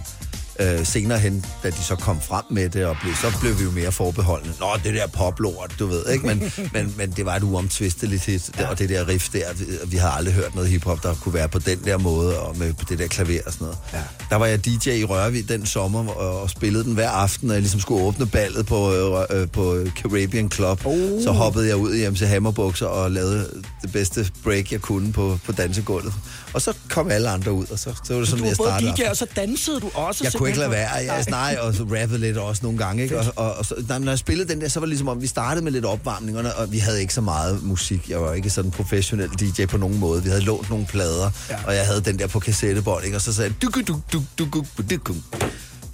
[0.59, 3.63] Øh, senere hen, da de så kom frem med det, og blev, så blev vi
[3.63, 4.53] jo mere forbeholdende.
[4.59, 6.25] Nå, det der poplort, du ved, ikke?
[6.27, 8.69] Men, men, men det var et uomtvisteligt hit, ja.
[8.69, 9.45] og det der riff der,
[9.85, 12.73] vi, har aldrig hørt noget hiphop, der kunne være på den der måde, og med
[12.89, 13.77] det der klaver og sådan noget.
[13.93, 13.99] Ja.
[14.29, 17.53] Der var jeg DJ i Rørvig den sommer, og, og spillede den hver aften, og
[17.53, 20.85] jeg ligesom skulle åbne ballet på, øh, øh, på Caribbean Club.
[20.85, 21.23] Oh.
[21.23, 25.39] Så hoppede jeg ud i MC Hammerbukser og lavede det bedste break, jeg kunne på,
[25.45, 26.13] på dansegulvet.
[26.53, 28.65] Og så kom alle andre ud, og så, så var det sådan, Du jeg var
[28.65, 29.03] både startede.
[29.03, 30.23] DJ, og så dansede du også.
[30.23, 30.89] Jeg kunne ikke lade være.
[30.91, 33.03] Jeg, nej, og så rappede lidt også nogle gange.
[33.03, 33.19] Ikke?
[33.19, 35.21] Og, og, og så, nej, når jeg spillede den der, så var det ligesom om,
[35.21, 38.09] vi startede med lidt opvarmning, og, og vi havde ikke så meget musik.
[38.09, 40.23] Jeg var ikke sådan professionel DJ på nogen måde.
[40.23, 41.55] Vi havde lånt nogle plader, ja.
[41.67, 43.17] og jeg havde den der på kassettebånd, ikke?
[43.17, 43.55] og så sagde jeg,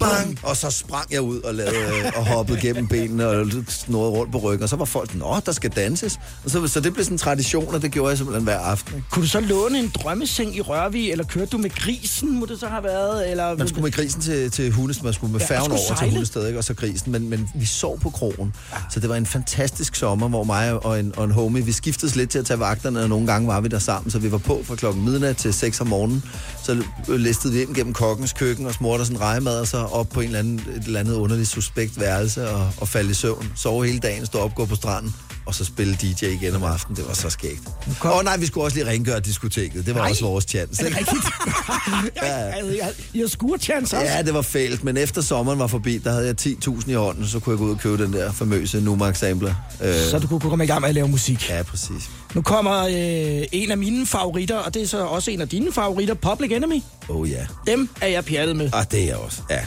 [0.02, 0.38] Bang!
[0.42, 4.32] Og så sprang jeg ud og, lavede, øh, og hoppede gennem benene og snurrede rundt
[4.32, 4.62] på ryggen.
[4.62, 6.20] Og så var folk åh, der skal danses.
[6.44, 8.94] Og så, så det blev sådan en tradition, og det gjorde jeg simpelthen hver aften.
[8.94, 9.06] Ikke?
[9.10, 12.60] Kunne du så låne en drømmeseng i Rørvig, eller kørte du med grisen, må det
[12.60, 13.30] så have været?
[13.30, 13.56] Eller...
[13.56, 16.12] Man skulle med grisen til, til Hundested, man skulle med Ja, færgen over til sejle.
[16.12, 16.58] Hundested, ikke?
[16.58, 18.54] og så grisen, men, men vi sov på krogen.
[18.72, 18.76] Ja.
[18.90, 22.16] Så det var en fantastisk sommer, hvor mig og en, og en homie, vi skiftedes
[22.16, 24.38] lidt til at tage vagterne, og nogle gange var vi der sammen, så vi var
[24.38, 26.22] på fra klokken midnat til 6 om morgenen.
[26.62, 30.08] Så listede vi ind gennem kokkens køkken og smurte sådan en rejemad, og så op
[30.08, 33.52] på en eller anden, et eller andet underligt suspekt værelse og, og falde i søvn.
[33.56, 35.14] Sove hele dagen, stå op, gå på stranden,
[35.46, 36.96] og så spille DJ igen om aftenen.
[36.96, 37.60] Det var så skægt.
[38.04, 39.86] Åh oh, nej, vi skulle også lige rengøre diskoteket.
[39.86, 40.10] Det var Nej.
[40.10, 40.82] også vores chance.
[40.82, 41.24] Er det rigtigt?
[42.22, 42.34] ja.
[42.84, 44.08] Jeg, jeg skurchance også.
[44.12, 47.26] Ja, det var fælt, men efter sommeren var forbi, der havde jeg 10.000 i hånden,
[47.26, 49.54] så kunne jeg gå ud og købe den der famøse Numark Sampler.
[49.82, 51.48] Øh, Så du kunne komme i gang med at lave musik.
[51.50, 52.10] Ja, præcis.
[52.34, 55.72] Nu kommer øh, en af mine favoritter, og det er så også en af dine
[55.72, 56.82] favoritter, Public Enemy.
[57.08, 57.46] Oh ja.
[57.66, 58.70] Dem er jeg pjattet med.
[58.72, 59.60] Ah, det er jeg også, ja.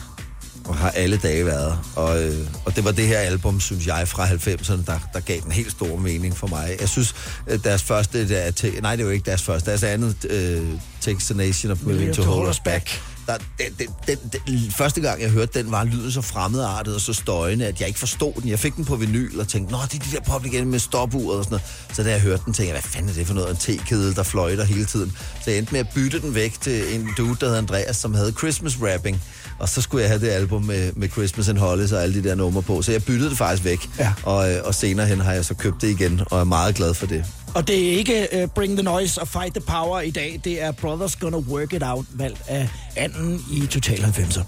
[0.66, 1.80] Og har alle dage været.
[1.96, 5.40] Og, øh, og det var det her album, synes jeg, fra 90'erne, der, der gav
[5.44, 6.76] den helt stor mening for mig.
[6.80, 7.16] Jeg synes,
[7.48, 10.80] øh, deres første, der, te, nej, det er jo ikke deres første, deres andet, øh,
[11.02, 13.02] Takes the Nation of Moving to Hold Us Back.
[13.28, 17.02] Der, den, den, den, den, første gang, jeg hørte den, var lyden så fremmedartet og
[17.02, 18.50] så støjende, at jeg ikke forstod den.
[18.50, 20.80] Jeg fik den på vinyl og tænkte, nå, det er de der Public Enemy med
[20.80, 21.94] stopuret og sådan noget.
[21.94, 23.50] Så da jeg hørte den, tænkte jeg, hvad fanden er det for noget?
[23.50, 25.18] En tekedel, der fløjter hele tiden.
[25.44, 28.14] Så jeg endte med at bytte den væk til en dude, der hed Andreas, som
[28.14, 29.22] havde Christmas rapping.
[29.60, 32.30] Og så skulle jeg have det album med, med Christmas and Hollis og alle de
[32.30, 32.82] der numre på.
[32.82, 33.90] Så jeg byttede det faktisk væk.
[34.00, 34.14] Ja.
[34.24, 36.94] Og, øh, og senere hen har jeg så købt det igen, og er meget glad
[36.94, 37.26] for det.
[37.56, 40.42] Og det er ikke uh, Bring the Noise og Fight the Power i dag.
[40.44, 44.42] Det er Brothers Gonna Work It Out, valgt af anden i Total 90'er.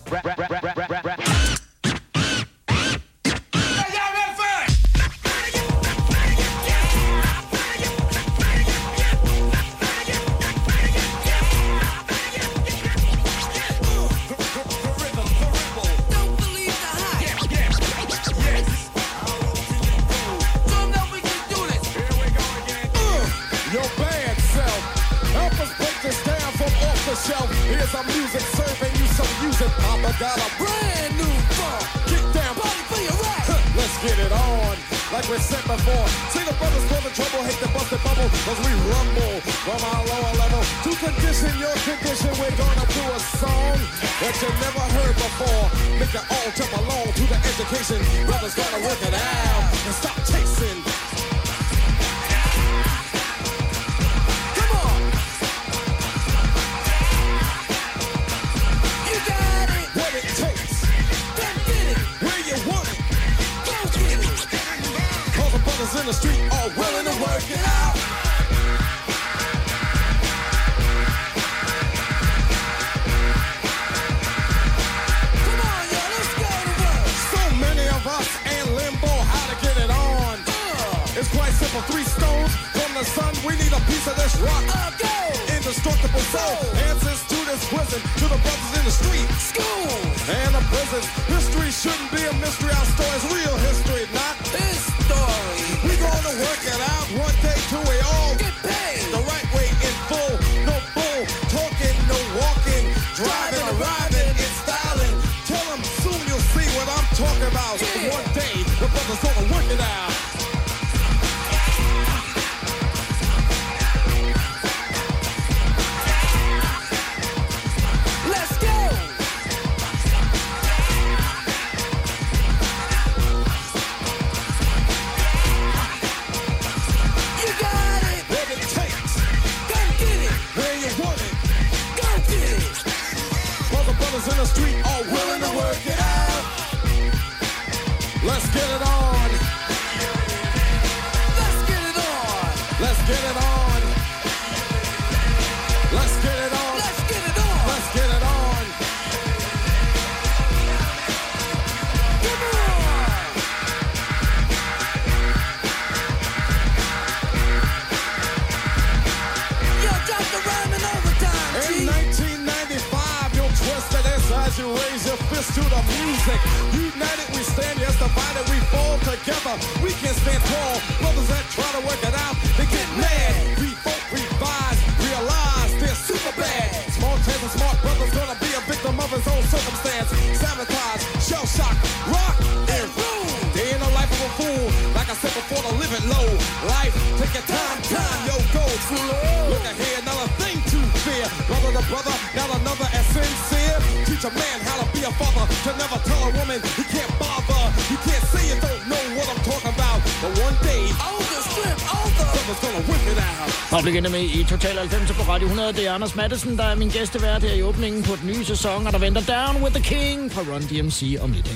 [165.58, 166.40] To the music.
[166.78, 169.56] United we stand, yes, divided we fall together.
[169.82, 170.76] We can stand tall.
[171.02, 173.34] Brothers that try to work it out, they get mad.
[173.58, 176.70] We Revolt, revise, realize they're super bad.
[176.94, 180.10] Small chance and smart brothers gonna be a victim of his own circumstance.
[180.38, 181.74] Sabotage, shell shock,
[182.14, 182.38] rock,
[182.78, 183.26] and roll.
[183.58, 184.66] Day in the life of a fool.
[184.94, 186.28] Like I said before, to live it low.
[186.70, 189.10] Life, take your time, time, yo, go slow.
[189.50, 191.26] Look ahead, not a thing to fear.
[191.50, 193.78] Brother to brother, not another as sincere.
[194.06, 194.67] Teach a man
[195.08, 195.46] a father.
[195.66, 197.64] To never tell a woman he can't bother.
[197.92, 200.00] You can't say you don't know what I'm talking about.
[200.22, 203.48] But one day, all the strip, all the brothers gonna whip it out.
[203.76, 205.74] Public Enemy i Total 90 på Radio 100.
[205.74, 208.88] Det er Anders Madsen, der er min gæstevært her i åbningen på den nye sæson,
[208.88, 211.48] og der venter Down with the King fra Run DMC om lidt.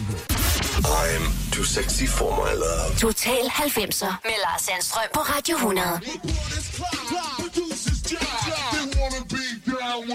[0.83, 2.91] I'm too sexy for my love.
[2.97, 6.01] Total 90'er med Lars Sandstrøm på Radio 100.
[9.81, 10.11] Down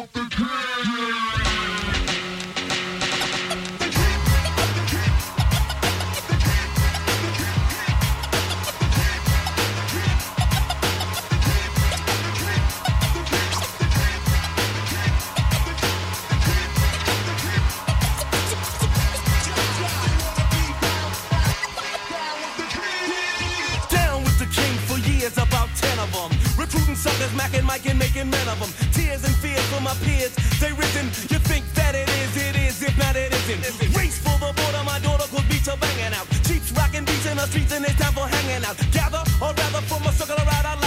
[27.36, 28.70] Recruiting suckers, macking, Mike, and making men of them.
[28.92, 31.06] Tears and fears for my peers, they risen.
[31.30, 33.96] You think that it is, it is, if not it isn't.
[33.96, 36.26] Race for the border, my daughter could beats are banging out.
[36.44, 38.76] Cheeks rocking beats in the streets, and it's time for hanging out.
[38.92, 40.85] Gather, or rather, from a circle right out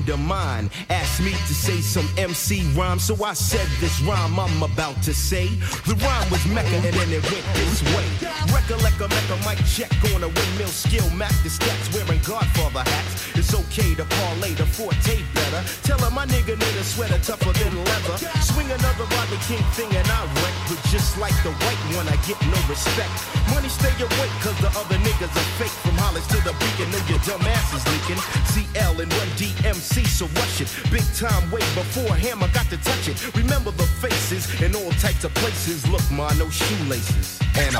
[0.00, 4.38] friend of mine asked me to say some MC rhyme, so I said this rhyme
[4.38, 5.48] I'm about to say.
[5.86, 8.06] The rhyme was Mecca and then it went this way.
[8.52, 13.28] Recollect a Mecca mic check on a windmill skill, map the stats wearing Godfather hats.
[13.36, 15.62] It's okay to parlay the forte better.
[15.82, 18.16] Tell her my nigga need a sweater tougher than leather.
[18.40, 22.16] Swing another Rodney King thing and I wreck, but just like the white one, I
[22.24, 23.12] get no respect.
[23.52, 25.76] Money stay awake, cause the other niggas are fake.
[25.84, 28.20] From Hollis to the beacon, know your dumb ass is leaking.
[28.52, 30.68] CL and Run DMC, so rush it.
[30.90, 33.16] Big time way before Hammer got to touch it.
[33.36, 35.86] Remember the faces in all types of places.
[35.88, 37.40] Look, ma, no shoelaces.
[37.56, 37.76] And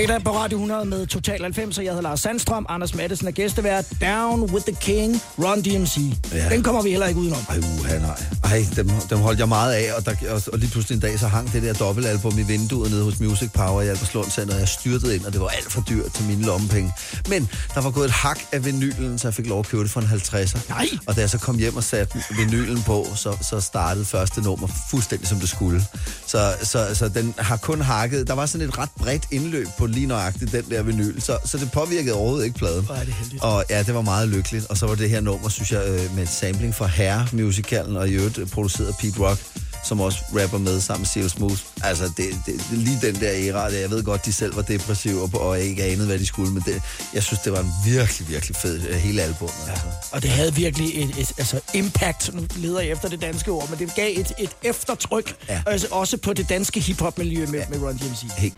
[0.00, 2.66] Fredag på Radio 100 med Total 90, og jeg hedder Lars Sandstrøm.
[2.68, 3.84] Anders Madsen er gæstevært.
[4.00, 5.96] Down with the King, Run DMC.
[6.32, 6.48] Ja.
[6.48, 7.38] Den kommer vi heller ikke udenom.
[7.48, 8.22] Ej, uha, nej.
[8.44, 11.18] Ej, dem, dem holdt jeg meget af, og, der, og, og lige pludselig en dag,
[11.18, 14.60] så hang det der dobbeltalbum i vinduet nede hos Music Power i Alberslund Center, og
[14.60, 16.92] jeg styrtede ind, og det var alt for dyrt til mine lommepenge.
[17.28, 19.90] Men der var gået et hak af vinylen, så jeg fik lov at købe det
[19.90, 20.68] for en 50'er.
[20.68, 20.86] Nej!
[21.06, 24.68] Og da jeg så kom hjem og satte vinylen på, så, så startede første nummer
[24.90, 25.84] fuldstændig som det skulle.
[26.26, 28.26] Så, så, så den har kun hakket.
[28.26, 31.58] Der var sådan et ret bredt indløb på lige nøjagtigt den der vinyl, så, så
[31.58, 32.84] det påvirkede overhovedet ikke pladen.
[32.84, 33.42] Hvor er det heldigt.
[33.42, 34.66] Og ja, det var meget lykkeligt.
[34.66, 37.96] Og så var det her nummer, synes jeg, øh, med et sampling fra Herre musicalen,
[37.96, 39.40] og i øvrigt øh, produceret af Pete Rock,
[39.84, 41.60] som også rapper med sammen med Seal Smooth.
[41.82, 45.22] Altså, det, det, lige den der æra, det, jeg ved godt, de selv var depressive
[45.22, 46.82] og, og ikke anede, hvad de skulle, men det,
[47.14, 49.50] jeg synes, det var en virkelig, virkelig fed øh, hele album.
[49.66, 49.70] Ja.
[49.70, 49.86] Altså.
[50.12, 53.70] Og det havde virkelig et, et altså impact, nu leder jeg efter det danske ord,
[53.70, 55.62] men det gav et, et eftertryk, ja.
[55.66, 58.22] altså, også på det danske hiphop-miljø med, med Run DMC.
[58.38, 58.54] Helt.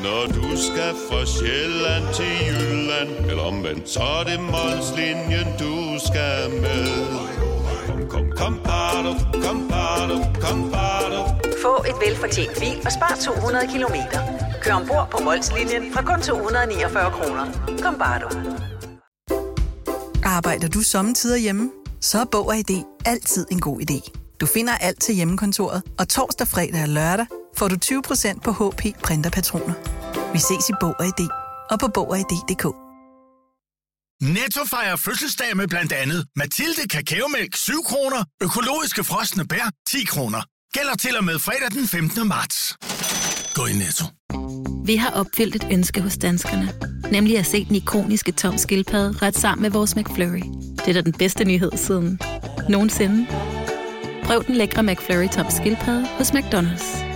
[0.00, 6.50] Når du skal fra Sjælland til Jylland Eller omvendt, så er det Molslinjen, du skal
[6.60, 6.86] med
[7.86, 9.12] Kom, kom, kom, bado,
[9.46, 11.20] kom, bado, kom, bado.
[11.62, 14.20] Få et velfortjent bil og spar 200 kilometer.
[14.62, 17.46] Kør ombord på Molslinjen fra kun 249 kroner.
[17.82, 18.28] Kom bare du.
[20.24, 21.70] Arbejder du sommetider hjemme?
[22.00, 24.10] Så er Bog og ID altid en god idé.
[24.40, 27.26] Du finder alt til hjemmekontoret, og torsdag, fredag og lørdag
[27.58, 29.74] får du 20% på HP printerpatroner.
[30.32, 31.28] Vi ses i Bog og ID
[31.70, 32.64] og på Bog og ID.dk.
[34.22, 40.42] Netto fejrer fødselsdag med blandt andet Mathilde Kakaomælk 7 kroner, økologiske frosne bær 10 kroner.
[40.74, 42.28] Gælder til og med fredag den 15.
[42.28, 42.76] marts.
[43.54, 44.04] Gå i Netto.
[44.84, 46.72] Vi har opfyldt et ønske hos danskerne.
[47.10, 50.42] Nemlig at se den ikoniske tom skildpadde ret sammen med vores McFlurry.
[50.78, 52.20] Det er da den bedste nyhed siden
[52.68, 53.26] nogensinde.
[54.24, 57.11] Prøv den lækre McFlurry tom skildpadde hos McDonald's.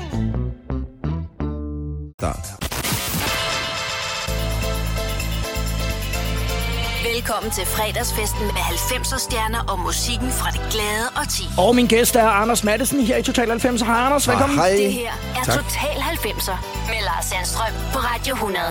[7.15, 11.43] Velkommen til fredagsfesten med 90'er stjerner og musikken fra det glade og ti.
[11.59, 13.81] Og min gæst er Anders Madsen her i Total 90.
[13.83, 14.59] Hej Anders, velkommen.
[14.59, 14.71] hej.
[14.71, 15.11] Det her
[15.41, 15.55] er Tak.
[15.55, 16.57] Total 90'er
[16.89, 18.65] med Lars Sandstrøm på Radio 100.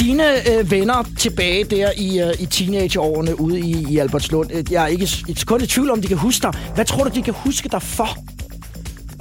[0.00, 4.82] Dine øh, venner tilbage der i, øh, i teenageårene ude i, i Albertslund, øh, jeg
[4.82, 6.52] er ikke et sekund i tvivl om, de kan huske dig.
[6.74, 8.08] Hvad tror du, de kan huske dig for?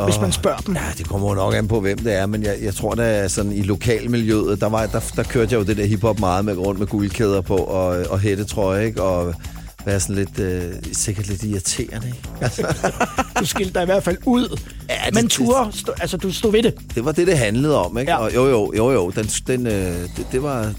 [0.04, 0.76] Hvis man spørger dem.
[0.76, 3.32] Ja, det kommer jo nok an på, hvem det er, men jeg, jeg tror, at
[3.32, 6.58] sådan i lokalmiljøet, der, var, der, der kørte jeg jo det der hiphop meget med
[6.58, 9.02] rundt med guldkæder på og, og hættetrøje, ikke?
[9.04, 9.34] Og
[9.86, 10.64] være sådan lidt, øh,
[10.94, 12.20] sikkert lidt irriterende, ikke?
[12.42, 12.92] Altså,
[13.40, 14.60] Du skilte dig i hvert fald ud.
[14.90, 16.74] Ja, det- Men ture, stå, altså du stod ved det.
[16.96, 18.12] det var det, det handlede om, ikke?
[18.12, 18.18] Ja.
[18.18, 19.74] Og jo, jo, jo, jo, den, den, øh,
[20.18, 20.74] det, det var...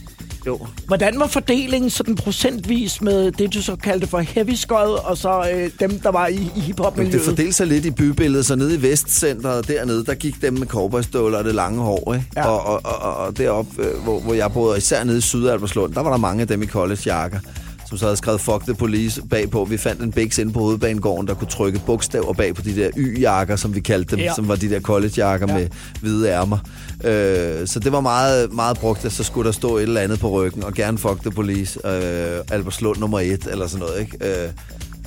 [0.47, 0.59] Jo.
[0.87, 5.51] Hvordan var fordelingen sådan procentvis med det, du så kaldte for heavy skod, og så
[5.55, 7.13] øh, dem, der var i, i hiphop-miljøet?
[7.13, 10.67] Det fordelte sig lidt i bybilledet, så nede i Vestcenteret dernede, der gik dem med
[10.67, 12.27] cowboystøvler og det lange hår, ikke?
[12.37, 12.47] Ja.
[12.47, 16.01] Og, og, og, og deroppe, øh, hvor, hvor jeg boede, især nede i Sydalberslund, der
[16.01, 17.64] var der mange af dem i collegejakker, som
[17.99, 19.65] så havde skrevet fuck the police bagpå.
[19.65, 22.91] Vi fandt en biks inde på hovedbanegården, der kunne trykke bogstaver bag på de der
[22.97, 24.35] Y-jakker, som vi kaldte dem, Ja.
[24.35, 25.55] som var de der collegejakker ja.
[25.59, 25.69] med
[26.01, 26.59] hvide ærmer.
[27.05, 30.21] Øh, så det var meget, meget brugt, at så skulle der stå et eller andet
[30.21, 34.43] på ryggen, og gerne fuck the police, øh, Albertslund nummer et, eller sådan noget, ikke?
[34.45, 34.49] Øh,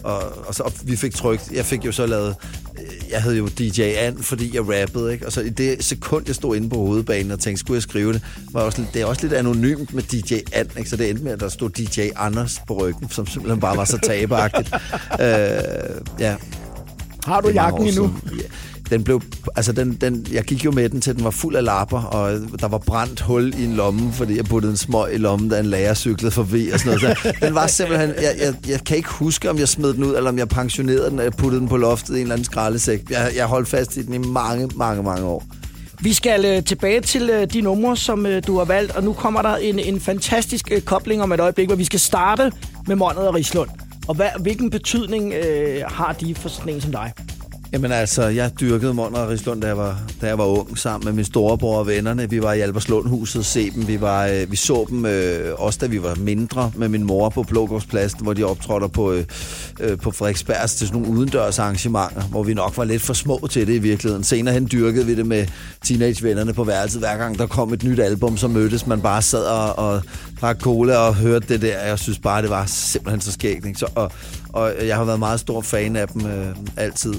[0.04, 2.36] og, og så og vi fik trykt, jeg fik jo så lavet,
[3.12, 5.26] jeg havde jo DJ An, fordi jeg rappede, ikke?
[5.26, 8.14] Og så i det sekund, jeg stod inde på hovedbanen og tænkte, skulle jeg skrive
[8.14, 8.22] det,
[8.52, 10.90] var også, det er også lidt anonymt med DJ An, ikke?
[10.90, 13.86] Så det endte med, at der stod DJ Anders på ryggen, som simpelthen bare var
[13.86, 14.74] så taberagtigt.
[15.24, 16.36] øh, ja.
[17.26, 18.14] Har du jakken endnu?
[18.38, 18.44] Ja.
[18.90, 19.22] Den blev,
[19.56, 22.32] altså den, den, jeg gik jo med den til, den var fuld af lapper, og
[22.60, 25.60] der var brændt hul i en lomme, fordi jeg puttede en smøg i lommen, da
[25.60, 27.18] en lærer cyklede forbi og sådan noget.
[27.18, 30.16] Så den var simpelthen, jeg, jeg, jeg kan ikke huske, om jeg smed den ud,
[30.16, 33.10] eller om jeg pensionerede den, og puttede den på loftet i en eller anden skraldesæk.
[33.10, 35.44] Jeg, jeg holdt fast i den i mange, mange, mange år.
[36.02, 39.14] Vi skal øh, tilbage til øh, de numre, som øh, du har valgt, og nu
[39.14, 42.52] kommer der en, en fantastisk øh, kobling om et øjeblik, hvor vi skal starte
[42.88, 43.70] med Mondet og Rislund.
[44.08, 47.12] Og hvad, hvilken betydning øh, har de for sådan en som dig?
[47.74, 51.06] Jamen altså, jeg dyrkede Monner og Rislund, da jeg, var, da jeg var ung, sammen
[51.06, 52.30] med min storebror og vennerne.
[52.30, 53.88] Vi var i Alberslundhuset se dem.
[53.88, 57.30] Vi, var, øh, vi så dem øh, også, da vi var mindre, med min mor
[57.30, 59.26] på Blågårdspladsen, hvor de optrådte på, øh,
[59.80, 63.48] øh på Frederiksbergs til sådan nogle udendørs arrangementer, hvor vi nok var lidt for små
[63.52, 64.24] til det i virkeligheden.
[64.24, 65.46] Senere hen dyrkede vi det med
[65.84, 67.02] teenagevennerne på værelset.
[67.02, 70.02] Hver gang der kom et nyt album, så mødtes man bare sad og, og
[70.42, 71.80] drak cola og hørte det der.
[71.80, 73.66] Jeg synes bare, det var simpelthen så skægt.
[73.66, 73.80] Ikke?
[73.80, 74.12] Så, og,
[74.54, 77.16] og jeg har været meget stor fan af dem øh, altid.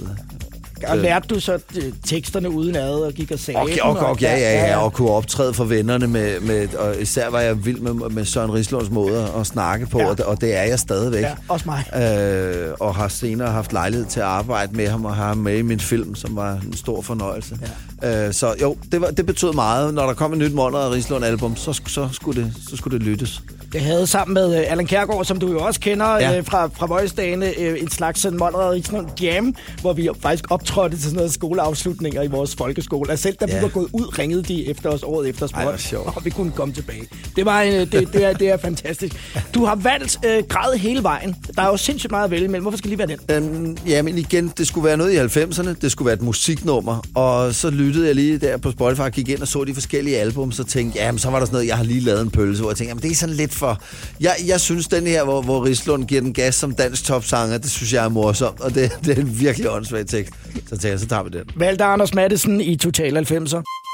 [0.86, 3.78] Og Øh, lærte du så øh, teksterne uden ad og gik og sagde og, dem,
[3.82, 7.40] og, og, ja, ja, ja, og kunne optræde for vennerne med, med og især var
[7.40, 10.08] jeg vild med, med Søren Rislunds måde at snakke på, ja.
[10.08, 11.22] og, det- og det er jeg stadigvæk.
[11.22, 11.84] Ja, også mig.
[12.02, 15.58] Øh, og har senere haft lejlighed til at arbejde med ham og have ham med
[15.58, 17.58] i min film, som var en stor fornøjelse.
[17.62, 17.66] Ja.
[18.04, 19.94] Øh, så jo, det, var, det betød meget.
[19.94, 22.98] Når der kom et nyt Monner og Rislund album, så, så, skulle det, så skulle
[22.98, 23.42] det lyttes.
[23.74, 26.38] Jeg havde sammen med øh, Allan Kærgaard, som du jo også kender Ja.
[26.38, 30.96] øh, fra, fra Voice-dagene, øh, en slags sådan Monrad Rigsnund Jam, hvor vi optrådte optrådte
[30.96, 33.10] til sådan noget skoleafslutninger i vores folkeskole.
[33.12, 33.56] Og selv da Ja.
[33.56, 36.16] vi var gået ud, ringede de efter os året efter og sjovt.
[36.16, 37.02] om vi kunne komme tilbage.
[37.36, 39.16] Det, var en, det, det, er, det er fantastisk.
[39.54, 41.36] Du har valgt øh, grad hele vejen.
[41.56, 42.62] Der er jo sindssygt meget at vælge imellem.
[42.62, 43.54] Hvorfor skal lige være den?
[43.54, 47.54] Øhm, jamen igen, det skulle være noget i 90'erne, det skulle være et musiknummer, og
[47.54, 50.52] så lyttede jeg lige der på Spotify, og gik ind og så de forskellige album,
[50.52, 52.62] så tænkte jeg, jamen så var der sådan noget, jeg har lige lavet en pølse,
[52.62, 53.82] hvor jeg tænkte, jamen det er sådan lidt for...
[54.20, 57.70] Jeg, jeg synes, den her, hvor, hvor Rislund giver den gas som dansk topsanger, det
[57.70, 60.32] synes jeg er morsomt, og det, det er en virkelig åndssvag tekst.
[60.54, 61.44] Så tænkte jeg, så tager vi den.
[61.56, 63.87] Valgte Anders Mattesen i Total 90'er.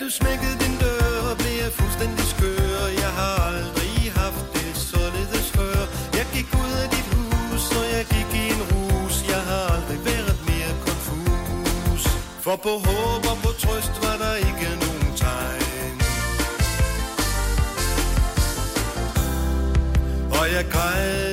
[0.00, 2.80] Du smækkede din dør, blev jeg fuldstændig skør.
[3.02, 5.78] Jeg har aldrig haft det således før.
[6.18, 9.14] Jeg gik ud af dit hus, og jeg gik i en rus.
[9.32, 12.02] Jeg har aldrig været mere konfus.
[12.44, 15.96] For på håb og på trøst var der ikke nogen tegn.
[20.38, 21.29] Og jeg græd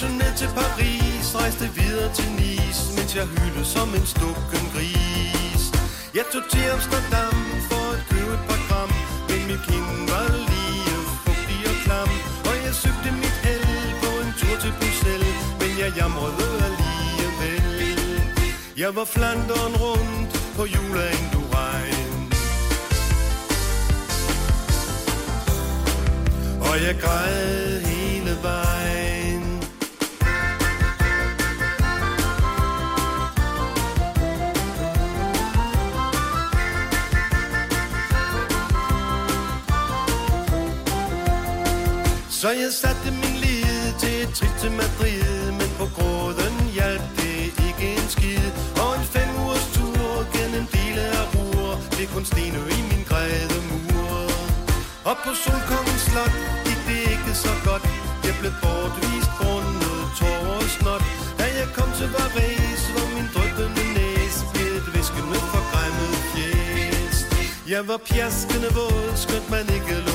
[0.00, 5.62] tog ned til Paris, rejste videre til Nice, mens jeg hyldede som en stukken gris.
[6.18, 7.36] Jeg tog til Amsterdam
[7.70, 8.90] for at købe et par gram,
[9.28, 12.10] men min kind var lige fugtig og klam.
[12.48, 13.68] Og jeg søgte mit held
[14.02, 18.04] på en tur til Bruxelles, men jeg jamrede alligevel.
[18.82, 22.20] Jeg var Flanderen rundt på jul af Indurain.
[26.68, 27.69] Og jeg græd
[42.40, 47.38] Så jeg satte min lid til et trip til Madrid Men på gråden hjalp det
[47.66, 48.46] ikke en skid.
[48.82, 53.58] Og en fem ugers tur gennem dele af ruer, Blev kun stenø i min græde
[53.68, 54.18] mur.
[55.08, 56.34] Og på Solkongens slot
[56.66, 57.84] gik det ikke så godt.
[58.26, 61.04] Jeg blev bortvist grundet tår og snot.
[61.40, 67.16] Da jeg kom til Paris, var min drøbende næse Blev et viskende forgræmmet fjæs
[67.72, 70.09] Jeg var pjaskende våd, skønt man ikke lukkede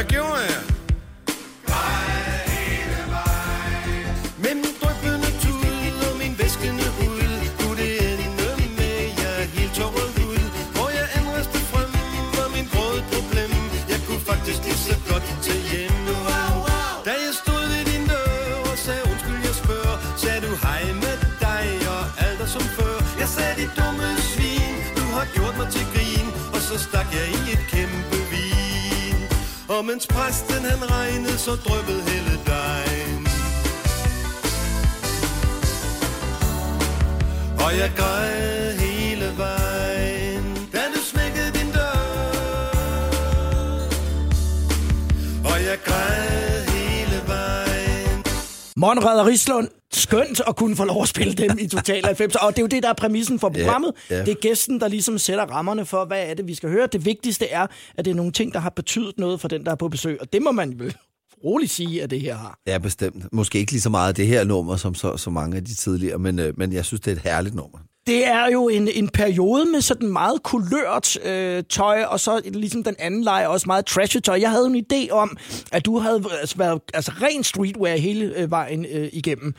[0.00, 0.62] hvad gjorde jeg?
[4.44, 7.22] Med min dryppende tud og min væskende hud
[7.58, 10.42] Kunne det ende med, jeg helt tåret ud
[10.74, 11.90] Hvor jeg anreste frem
[12.36, 13.50] var min gråde problem.
[13.92, 16.00] Jeg kunne faktisk lige så godt til hjem
[17.06, 19.96] Da jeg stod ved din dør og sagde undskyld jeg spørger.
[20.22, 22.96] Sagde du hej med dig og alt er som før.
[23.22, 26.28] Jeg sagde dit dumme svin, du har gjort mig til grin.
[26.54, 28.19] Og så stak jeg i et kæmpe
[29.76, 33.26] og mens præsten han regnede, så drøbbede hele dejen
[37.64, 42.00] Og jeg græd hele vejen Da du smækkede din dør.
[45.44, 48.24] Og jeg græd hele vejen.
[48.76, 49.68] Monrad og Rislund,
[50.10, 52.34] skønt at kunne få lov at spille dem i Total 90.
[52.34, 53.92] Og det er jo det, der er præmissen for programmet.
[54.10, 54.24] Ja, ja.
[54.24, 56.88] Det er gæsten, der ligesom sætter rammerne for, hvad er det, vi skal høre.
[56.92, 59.70] Det vigtigste er, at det er nogle ting, der har betydet noget for den, der
[59.70, 60.20] er på besøg.
[60.20, 60.96] Og det må man vel
[61.44, 62.58] roligt sige, at det her har.
[62.66, 63.32] Ja, bestemt.
[63.32, 66.18] Måske ikke lige så meget det her nummer, som så, så mange af de tidligere,
[66.18, 67.78] men, øh, men jeg synes, det er et herligt nummer.
[68.06, 72.84] Det er jo en, en periode med sådan meget kulørt øh, tøj, og så ligesom
[72.84, 74.38] den anden leg også meget trashy tøj.
[74.40, 75.36] Jeg havde en idé om,
[75.72, 79.54] at du havde altså, været altså, ren streetwear hele øh, vejen øh, igennem.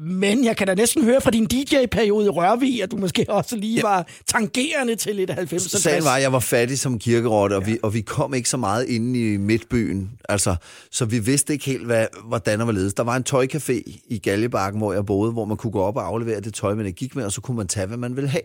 [0.00, 3.56] Men jeg kan da næsten høre fra din DJ-periode i Rørvig, at du måske også
[3.56, 7.62] lige var tangerende til lidt 90'er Sagen var, at jeg var fattig som kirkerotte, og,
[7.62, 7.72] ja.
[7.72, 10.10] vi, og vi kom ikke så meget inde i midtbyen.
[10.28, 10.56] Altså,
[10.90, 12.94] så vi vidste ikke helt, hvad, hvordan og hvorledes.
[12.94, 16.06] Der var en tøjcafé i Galjebakken, hvor jeg boede, hvor man kunne gå op og
[16.06, 18.42] aflevere det tøj, man gik med, og så kunne man tage, hvad man ville have.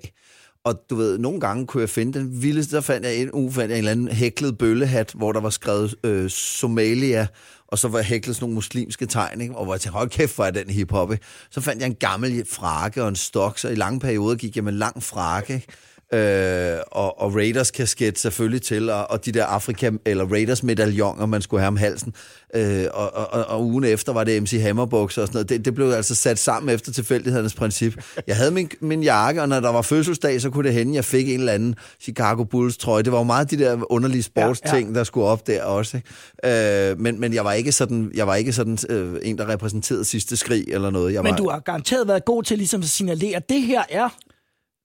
[0.65, 3.51] Og du ved, nogle gange kunne jeg finde den vildeste, der fandt jeg en uge,
[3.51, 7.27] fandt jeg en eller anden hæklet bøllehat, hvor der var skrevet øh, Somalia,
[7.67, 9.55] og så var jeg hæklet sådan nogle muslimske tegn, ikke?
[9.55, 11.23] og hvor jeg tænkte, hold kæft, hvor er den hiphop, ikke?
[11.49, 14.63] Så fandt jeg en gammel frakke og en stok, så i lange perioder gik jeg
[14.63, 15.67] med lang frakke, ikke?
[16.13, 21.25] Øh, og, og Raiders kasket selvfølgelig til, og, og de der Afrika, eller Raiders medaljoner,
[21.25, 22.13] man skulle have om halsen.
[22.55, 25.49] Øh, og, og, og, ugen efter var det MC Hammerbukser og sådan noget.
[25.49, 28.03] Det, det blev altså sat sammen efter tilfældighedernes princip.
[28.27, 31.05] Jeg havde min, min jakke, og når der var fødselsdag, så kunne det hende, jeg
[31.05, 33.03] fik en eller anden Chicago Bulls trøje.
[33.03, 34.97] Det var jo meget de der underlige sportsting, ja, ja.
[34.97, 35.97] der skulle op der også.
[35.97, 36.91] Ikke?
[36.91, 40.05] Øh, men, men jeg var ikke sådan, jeg var ikke sådan øh, en, der repræsenterede
[40.05, 41.13] sidste skrig eller noget.
[41.13, 43.83] Jeg Men var, du har garanteret været god til ligesom at signalere, at det her
[43.89, 44.09] er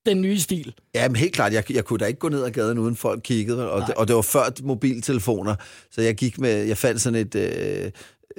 [0.09, 0.74] den nye stil.
[0.94, 1.52] Ja, men helt klart.
[1.52, 3.70] Jeg, jeg kunne da ikke gå ned ad gaden, uden folk kiggede.
[3.70, 5.54] Og det, og det var før mobiltelefoner.
[5.90, 6.64] Så jeg gik med...
[6.64, 7.34] Jeg fandt sådan et...
[7.34, 7.90] Øh,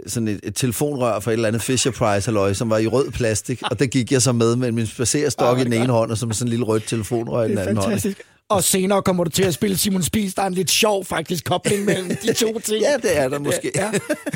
[0.07, 3.11] sådan et, et telefonrør fra et eller andet Fisher Price halløj, som var i rød
[3.11, 6.11] plastik, og det gik jeg så med med min spacerstok Ah, i den ene hånd,
[6.11, 8.15] og med sådan en lille rødt telefonrør i den anden hånd.
[8.49, 10.33] Og senere kommer du til at spille Simon Spies.
[10.33, 12.81] Der er en lidt sjov faktisk kobling mellem de to ting.
[12.81, 13.71] Ja, det er der måske.
[13.75, 13.91] Ja.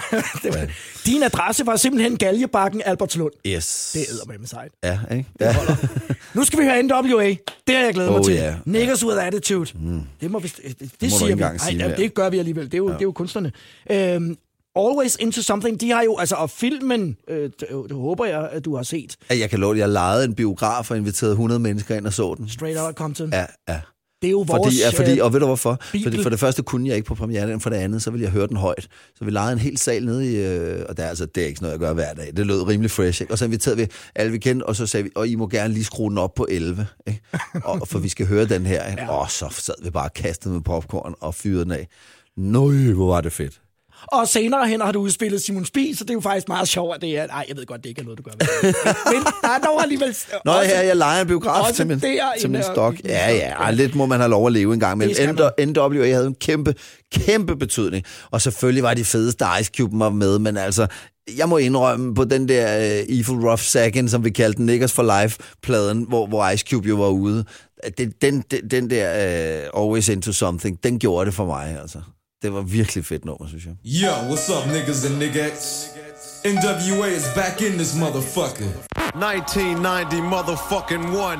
[0.44, 0.68] det var.
[1.06, 3.32] Din adresse var simpelthen Galjebakken, Albertslund.
[3.48, 3.90] Yes.
[3.94, 4.72] Det æder med sejt.
[4.84, 5.30] Ja, ikke?
[5.40, 5.56] Ja.
[6.34, 7.28] Nu skal vi høre NWA.
[7.68, 8.34] Det har jeg glædet mig Oh, til.
[8.34, 8.56] ja.
[8.66, 9.72] Niggas with attitude.
[9.76, 10.02] Mm.
[10.22, 11.32] Det må vi, det, det du siger vi.
[11.32, 11.96] engang sige mere.
[11.98, 12.66] det gør vi alligevel.
[12.66, 12.94] Det er jo, ja.
[12.94, 13.52] det er jo kunstnerne.
[13.92, 14.38] Øhm,
[14.76, 18.66] Always Into Something, de har jo, altså, og filmen, øh, det, det håber jeg, at
[18.66, 19.16] du har set.
[19.30, 22.14] Ja, Jeg kan love, at jeg lejede en biograf og inviterede 100 mennesker ind og
[22.14, 22.50] så den.
[22.50, 23.30] Straight Outta Compton.
[23.34, 23.80] Ja, ja.
[24.24, 24.64] Det er jo vores...
[24.64, 25.82] Fordi, ja, fordi, øh, og ved du hvorfor?
[25.92, 26.12] Bibel.
[26.12, 28.32] Fordi for det første kunne jeg ikke på premieren, for det andet, så ville jeg
[28.32, 28.88] høre den højt.
[29.16, 31.48] Så vi lejede en hel sal nede i, øh, og det er, altså, det er
[31.48, 32.32] ikke noget, jeg gør hver dag.
[32.38, 33.34] Det lød rimelig fresh, ikke?
[33.34, 35.74] Og så inviterede vi alle vi kendte, og så sagde vi, og I må gerne
[35.74, 37.22] lige skrue den op på 11, ikke?
[37.64, 39.10] Og, for vi skal høre den her, ikke?
[39.10, 41.88] Og så sad vi bare kastet med popcorn og fyrede den af.
[42.38, 43.62] Nøj, hvor var det fedt.
[44.08, 46.96] Og senere hen har du udspillet Simon Spies, så det er jo faktisk meget sjovt,
[46.96, 47.28] at det er...
[47.28, 48.32] Nej, jeg ved godt, det ikke er noget, du gør.
[49.14, 50.16] Men der er dog alligevel...
[50.46, 52.96] Nå, også- her jeg leger en biograf til min, til min en- stok.
[53.06, 55.38] Ja, ja, lidt må man have lov at leve en gang imellem.
[55.70, 56.76] NWA havde en kæmpe,
[57.14, 58.06] kæmpe betydning.
[58.32, 60.88] Og selvfølgelig var de fedeste Ice Cube var med, men altså,
[61.38, 64.94] jeg må indrømme på den der uh, Evil Rough Second, som vi kaldte den, Niggers
[64.94, 67.46] for Life-pladen, hvor, hvor Ice Cube jo var ude.
[67.98, 69.08] Den, den, den, den der
[69.74, 71.98] uh, Always Into Something, den gjorde det for mig, altså.
[72.44, 73.76] Det var virkelig fedt nummer, synes jeg.
[73.86, 75.88] Yo, what's up, niggas and niggas?
[76.46, 78.70] NWA is back in this motherfucker.
[79.16, 81.40] 1990 motherfucking one.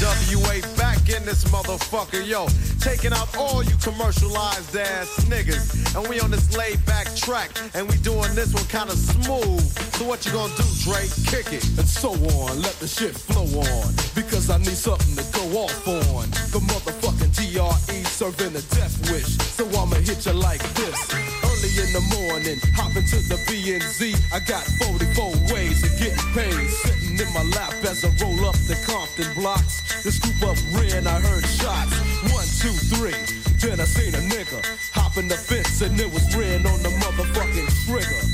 [0.00, 0.79] NWA back
[1.16, 2.46] in this motherfucker, yo.
[2.80, 5.96] Taking out all you commercialized ass niggas.
[5.96, 7.50] And we on this laid back track.
[7.74, 9.60] And we doing this one kind of smooth.
[9.96, 11.10] So what you gonna do, Drake?
[11.26, 11.64] Kick it.
[11.78, 12.62] and so on.
[12.62, 13.94] Let the shit flow on.
[14.14, 16.30] Because I need something to go off on.
[16.54, 19.36] The motherfucking DRE serving a death wish.
[19.56, 20.96] So I'ma hit you like this.
[21.44, 24.14] Early in the morning, hop into the BNZ.
[24.32, 26.99] I got 44 ways of getting paid.
[27.20, 29.82] In my lap as I roll up the Compton blocks.
[30.02, 31.92] The scoop up ran, I heard shots.
[32.32, 33.12] One, two, three.
[33.60, 34.64] Then I seen a nigga
[34.94, 38.24] hop in the fence and it was ran on the motherfucking trigger.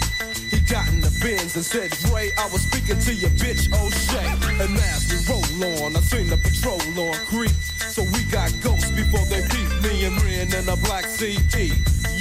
[0.55, 4.63] He got in the bins and said, Dre, I was speaking to your bitch, O'Shea.
[4.63, 6.79] And as we roll on, I seen the patrol
[7.11, 7.51] on creep.
[7.91, 11.73] So we got ghosts before they beat me and ran in a black CD.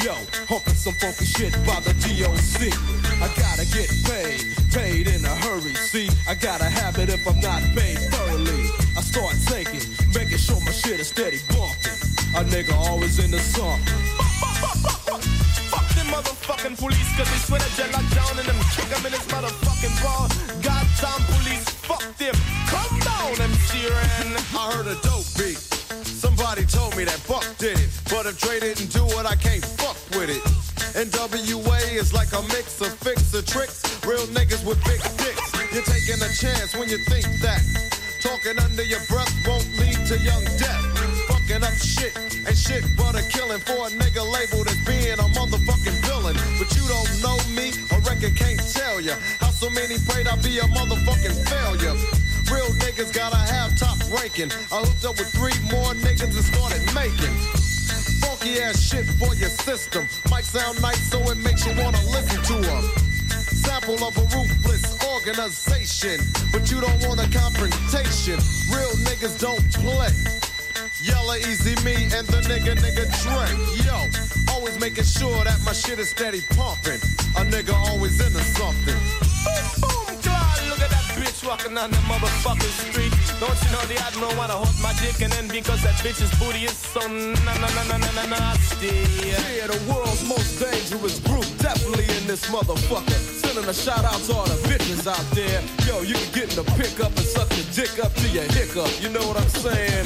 [0.06, 0.14] Yo,
[0.46, 2.70] humping some funky shit by the DOC.
[3.18, 5.74] I gotta get paid, paid in a hurry.
[5.74, 8.70] See, I gotta have it if I'm not paid thoroughly.
[8.94, 9.82] I start taking,
[10.14, 11.98] making sure my shit is steady bumping.
[12.38, 13.82] A nigga always in the song.
[15.74, 19.14] Fuck them motherfucking police, cause they swear you locked down and them kick 'em in
[19.18, 20.30] his motherfucking ball.
[20.62, 22.36] Goddamn police, fuck them.
[22.70, 24.38] Come down, MC Ren.
[24.54, 25.75] I heard a dope beat.
[26.04, 27.90] Somebody told me that Buck did it.
[28.10, 30.42] But if Dre didn't do it, I can't fuck with it.
[30.96, 33.84] NWA is like a mix of fix of tricks.
[34.06, 35.46] Real niggas with big dicks.
[35.74, 37.62] You're taking a chance when you think that.
[38.22, 40.84] Talking under your breath won't lead to young death.
[41.28, 42.16] Fucking up shit
[42.48, 46.36] ain't shit but a killing for a nigga labeled as being a motherfucking villain.
[46.58, 49.14] But you don't know me, a record can't tell ya.
[49.40, 52.25] How so many prayed I'd be a motherfucking failure.
[52.52, 54.52] Real niggas gotta have top ranking.
[54.72, 57.34] I hooked up with three more niggas and started making
[58.22, 60.08] funky ass shit for your system.
[60.30, 62.84] Might sound nice, so it makes you wanna listen to them.
[63.66, 66.20] Sample of a ruthless organization,
[66.52, 68.38] but you don't want a confrontation.
[68.70, 70.14] Real niggas don't play.
[71.02, 73.48] Yella Easy Me and the nigga nigga Dre.
[73.86, 73.98] Yo,
[74.54, 77.02] always making sure that my shit is steady pumping.
[77.38, 78.96] A nigga always into something.
[79.46, 80.05] Boom, God,
[81.46, 83.14] walking on the motherfucking street.
[83.40, 86.66] Don't you know the admiral wanna hold my dick and then because that bitch's booty
[86.66, 88.92] is so na na na na na na nasty.
[89.26, 93.35] Yeah, the world's most dangerous group, definitely in this motherfucker.
[93.56, 95.64] Sending a shout out to all the bitches out there.
[95.88, 98.92] Yo, you can get in the pickup and suck your dick up to your hiccup.
[99.00, 100.04] You know what I'm saying?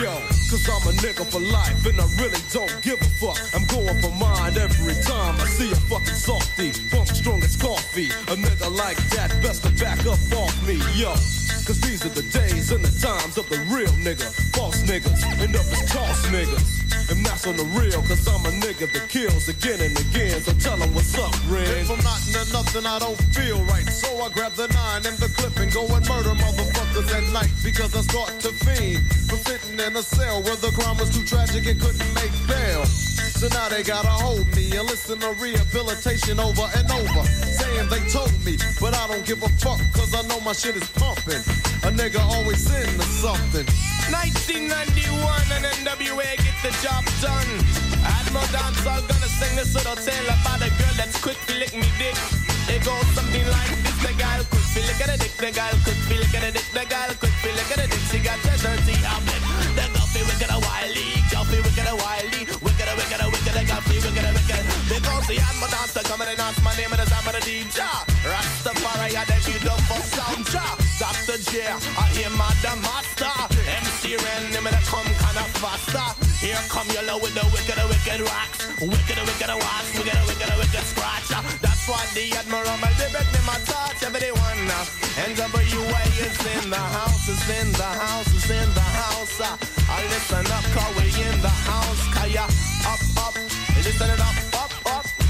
[0.00, 0.08] Yo,
[0.48, 3.36] cause I'm a nigga for life and I really don't give a fuck.
[3.52, 6.72] I'm going for mine every time I see a fucking softy.
[6.88, 8.08] Funk strong as coffee.
[8.32, 10.80] A nigga like that best to back up off me.
[10.96, 11.12] Yo.
[11.68, 14.24] Cause these are the days and the times of the real nigga.
[14.56, 16.85] False niggas end up as toss niggas.
[17.08, 20.42] And that's on the real, cause I'm a nigga that kills again and again.
[20.42, 21.68] So tell 'em what's up, Red.
[21.68, 23.88] If I'm not into nothing, I don't feel right.
[23.88, 27.50] So I grab the nine and the clip and go and murder motherfuckers at night.
[27.62, 31.24] Because I start to fiend from sitting in a cell where the crime was too
[31.24, 32.82] tragic and couldn't make bail.
[33.36, 37.22] So now they gotta hold me and listen to rehabilitation over and over.
[37.28, 40.74] Saying they told me, but I don't give a fuck cause I know my shit
[40.74, 41.44] is pumping.
[41.84, 43.68] A nigga always into something.
[44.08, 47.50] 1991 and NWA get the job done.
[48.08, 51.84] Admiral Dancehall gonna sing this little tale about a girl that's quick to lick me
[52.00, 52.16] dick.
[52.72, 54.16] It goes something like this: the
[54.48, 55.52] quick to lick at a dick, the
[55.84, 56.88] quick to lick at a dick, the
[57.20, 58.00] quick to lick at a dick.
[58.08, 59.44] She got the dirty outlet,
[59.76, 62.55] the guffy wicked a wily, guffy wicked a wily,
[65.26, 67.82] The Admiral Dancer coming and ask my name of the DJ.
[68.22, 70.46] Rastafari, I did you done for sound.
[71.02, 71.42] Dr.
[71.50, 73.34] J, I hear my the master.
[73.66, 76.06] MC Ren, him and come kinda faster.
[76.38, 78.70] Here come yellow with the wicked, wicked rocks.
[78.78, 81.26] Wicked, wicked wax, wicked, wicked, wicked scratch.
[81.58, 84.62] That's why the Admiral, my them I touch everyone.
[85.26, 89.42] NWA is in the house, is in the house, is in the house.
[89.90, 92.02] I listen up, cause we in the house.
[92.14, 92.46] Kaya,
[92.86, 93.34] up, up,
[93.82, 94.45] listen it up,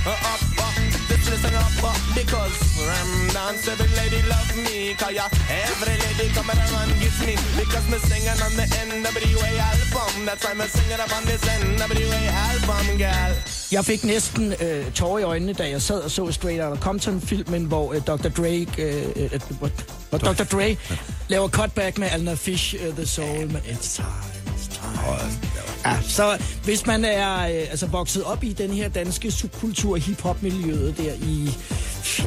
[0.07, 0.75] uh, up, up.
[1.09, 2.57] Just listen up, up, because
[2.89, 4.95] Ram dance, every lady love me.
[5.01, 7.35] Kaya, every lady come around and gets me.
[7.59, 10.13] Because me singing on the NWA album.
[10.27, 13.35] That's why me singing up on this NWA album, girl.
[13.73, 17.65] Jeg fik næsten øh, tårer i øjnene, da jeg sad og så Straight Outta Compton-filmen,
[17.65, 18.29] hvor øh, Dr.
[18.29, 19.71] Drake, øh, øh, hvor,
[20.09, 20.45] hvor Dr.
[20.45, 20.77] Dre
[21.29, 24.36] laver cutback med Alna Fish, uh, The Soul, med It's Time,
[24.97, 25.33] Time.
[25.87, 30.99] Ja, så hvis man er øh, altså vokset op i den her danske subkultur, hip-hop-miljøet
[30.99, 31.51] der i,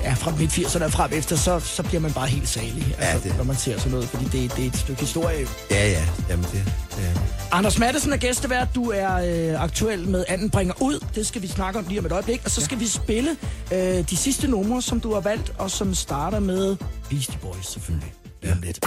[0.04, 3.38] ja, fra midt-80'erne og frem efter, så, så bliver man bare helt salig, altså, det-
[3.38, 5.48] når man ser sådan noget, fordi det, det er et stykke historie.
[5.72, 6.06] Ja, ja.
[6.30, 6.64] Jamen, det,
[6.98, 7.04] ja.
[7.52, 8.68] Anders Madsen er gæstevært.
[8.76, 9.16] Du er
[9.54, 11.06] øh, aktuel med Anden bringer ud.
[11.16, 12.42] Det skal vi snakke om lige om et øjeblik.
[12.46, 12.80] Og så skal ja.
[12.84, 13.30] vi spille
[13.74, 16.76] øh, de sidste numre, som du har valgt, og som starter med
[17.10, 18.80] Beastie Boys selvfølgelig lige Om lidt.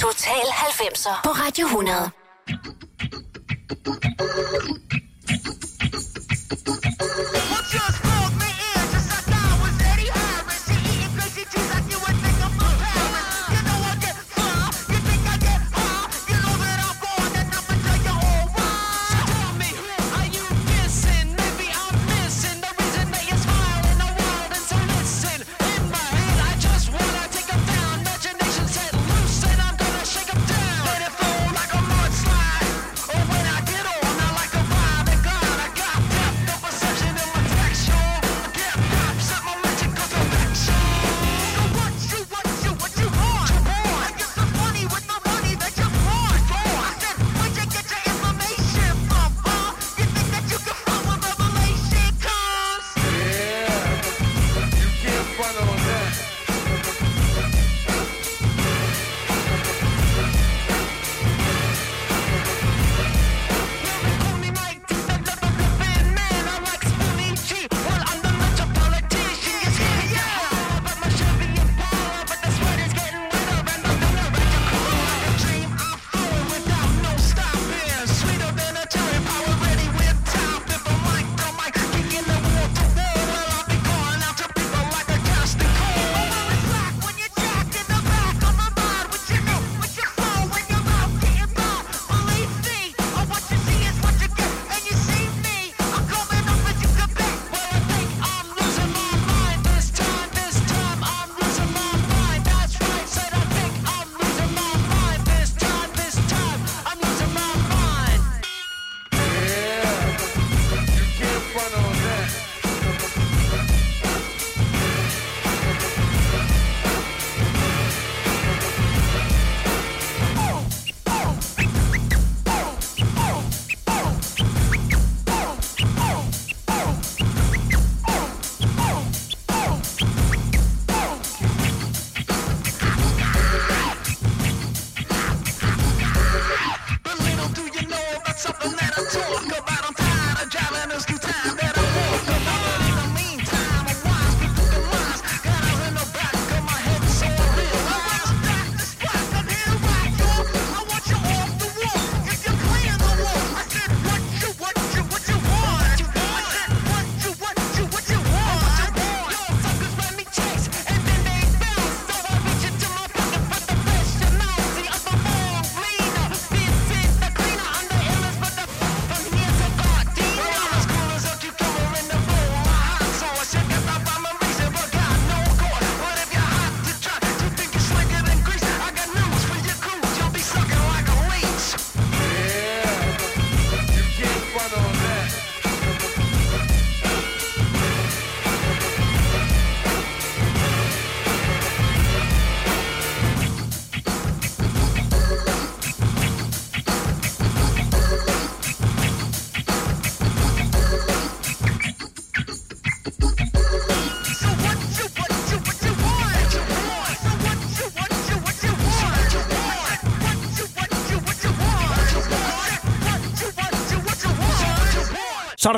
[0.00, 2.10] Total 90'er på Radio 100.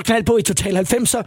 [0.02, 1.22] Så knald på i Total 90'er.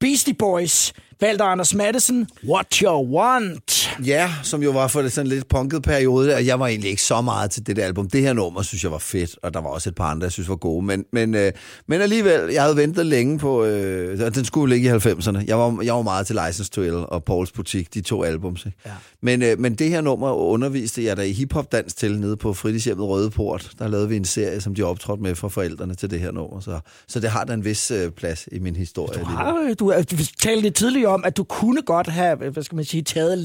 [0.00, 3.77] Beastie Boys, Valter Anders Madsen, What You Want.
[4.06, 7.02] Ja, som jo var for det sådan lidt punket periode, og jeg var egentlig ikke
[7.02, 8.10] så meget til det der album.
[8.10, 10.32] Det her nummer synes jeg var fedt, og der var også et par andre, jeg
[10.32, 10.86] synes var gode.
[10.86, 11.52] Men, men, øh,
[11.86, 15.44] men alligevel, jeg havde ventet længe på, øh, den skulle ligge i 90'erne.
[15.46, 18.66] Jeg var, jeg var meget til License to Ill og Pauls Butik, de to albums.
[18.66, 18.78] Ikke?
[18.86, 18.90] Ja.
[19.22, 23.08] Men, øh, men det her nummer underviste jeg der i hiphop-dans til nede på fritidshjemmet
[23.08, 23.70] Røde Port.
[23.78, 26.60] Der lavede vi en serie, som de optrådte med for forældrene til det her nummer.
[26.60, 29.20] Så, så det har da en vis øh, plads i min historie.
[29.20, 32.76] Du, har, du, du talte lidt tidligere om, at du kunne godt have, hvad skal
[32.76, 33.38] man sige, taget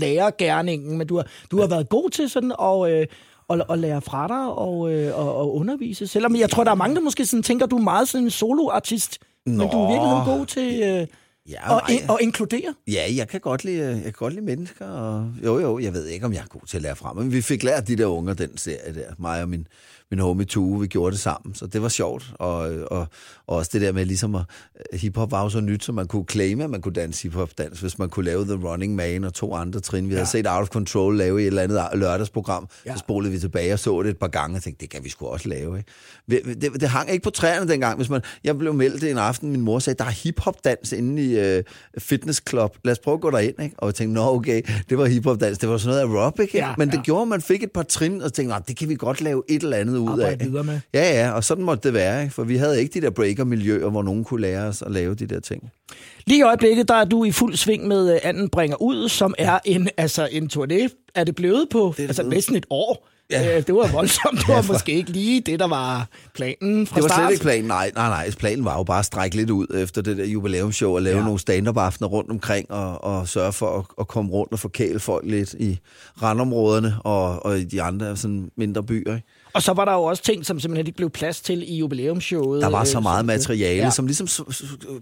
[0.44, 3.08] lærergærningen, men du har, du har været god til sådan at, øh,
[3.50, 6.08] at, at lære fra dig og, øh, og, og undervise.
[6.08, 8.32] Selvom jeg tror, der er mange, der måske sådan tænker, du er meget sådan en
[8.32, 9.52] soloartist, Nå.
[9.52, 10.82] men du er virkelig god til...
[10.84, 11.08] Øh,
[11.50, 12.74] Ja, og, in, og inkludere?
[12.88, 14.88] Ja, jeg kan godt lide, jeg kan godt lide mennesker.
[14.88, 17.18] Og, jo, jo, jeg ved ikke, om jeg er god til at lære frem.
[17.18, 19.14] Men vi fik lært de der unger, den serie der.
[19.18, 19.68] Mig og min,
[20.12, 21.56] min homie Tue, vi gjorde det sammen.
[21.56, 22.34] Så det var sjovt.
[22.39, 22.60] Og,
[22.91, 23.08] og,
[23.48, 24.46] og også det der med ligesom at
[24.94, 28.00] hiphop var jo så nyt, så man kunne claime, at man kunne danse hiphop-dans, hvis
[28.00, 30.10] man kunne lave The Running Man og to andre trin.
[30.10, 30.18] Vi ja.
[30.18, 32.68] havde set Out of Control lave i et eller andet lørdagsprogram.
[32.86, 32.94] Ja.
[32.94, 35.10] Så spolede vi tilbage og så det et par gange og tænkte, det kan vi
[35.10, 35.78] sgu også lave.
[35.78, 35.91] Ikke?
[36.62, 37.98] Det, det, hang ikke på træerne dengang.
[37.98, 41.58] Hvis man, jeg blev meldt en aften, min mor sagde, der er hiphop-dans inde i
[41.58, 41.64] uh,
[41.98, 42.78] Fitness Club.
[42.84, 43.62] Lad os prøve at gå derind.
[43.62, 43.76] Ikke?
[43.78, 45.58] Og jeg tænkte, nå okay, det var hiphop-dans.
[45.58, 46.44] Det var sådan noget aerobic.
[46.44, 46.58] Ikke?
[46.58, 47.02] Ja, Men det ja.
[47.02, 49.64] gjorde, at man fik et par trin og tænkte, det kan vi godt lave et
[49.64, 50.39] eller andet ud af.
[50.39, 50.80] Videre med.
[50.94, 52.22] Ja, ja, og sådan måtte det være.
[52.22, 52.34] Ikke?
[52.34, 55.26] For vi havde ikke de der breaker-miljøer, hvor nogen kunne lære os at lave de
[55.26, 55.72] der ting.
[56.26, 59.60] Lige i øjeblikket, der er du i fuld sving med Anden bringer ud, som er
[59.66, 61.10] en, altså en turné.
[61.16, 63.08] Er det blevet på det altså, næsten et år?
[63.32, 63.58] Ja.
[63.58, 64.40] Øh, det var voldsomt.
[64.40, 64.74] Det var ja, for...
[64.74, 67.20] måske ikke lige det, der var planen fra Det var start.
[67.20, 67.66] slet ikke planen.
[67.66, 68.32] Nej, nej, nej.
[68.40, 71.24] Planen var jo bare at strække lidt ud efter det der jubilæumsshow og lave ja.
[71.24, 75.26] nogle stand-up-aftener rundt omkring og, og sørge for at, at komme rundt og forkæle folk
[75.28, 75.80] lidt i
[76.22, 79.16] randområderne og, og i de andre sådan mindre byer.
[79.16, 79.28] Ikke?
[79.54, 82.62] Og så var der jo også ting, som simpelthen ikke blev plads til i jubilæumsshowet.
[82.62, 83.89] Der var så øh, meget materiale, ja.
[83.89, 84.28] som ligesom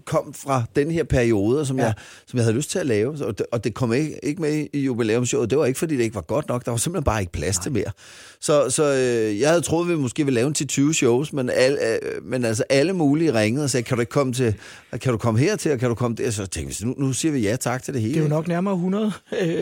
[0.04, 1.84] kom fra den her periode, som, ja.
[1.84, 1.94] jeg,
[2.26, 3.26] som jeg havde lyst til at lave.
[3.26, 5.50] Og det, og det kom ikke, ikke med i jubilæumsshowet.
[5.50, 6.64] Det var ikke, fordi det ikke var godt nok.
[6.64, 7.62] Der var simpelthen bare ikke plads Nej.
[7.62, 7.90] til mere.
[8.40, 11.50] Så, så øh, jeg havde troet, vi måske ville lave en til 20 shows, men,
[11.50, 14.54] al, øh, men altså alle mulige ringede og sagde, kan du ikke komme til,
[15.00, 16.30] kan du komme her til, og kan du komme der?
[16.30, 18.14] Så tænkte vi, nu, nu siger vi ja tak til det hele.
[18.14, 19.12] Det er jo nok nærmere 100.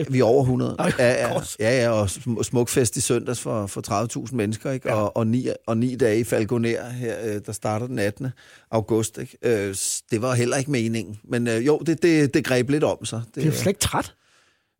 [0.09, 0.75] vi er over 100.
[0.79, 2.09] ja, ja, ja, ja, og
[2.43, 4.80] smukfest i søndags for, for 30.000 mennesker, ikke?
[4.85, 4.93] Ja.
[4.93, 8.27] Og, og, ni, og ni dage i Falconer her, øh, der starter den 18.
[8.71, 9.17] august.
[9.17, 9.37] Ikke?
[9.41, 9.75] Øh,
[10.11, 11.19] det var heller ikke meningen.
[11.23, 13.21] Men øh, jo, det, det, det greb lidt om sig.
[13.35, 14.13] Det, det er slet ikke træt.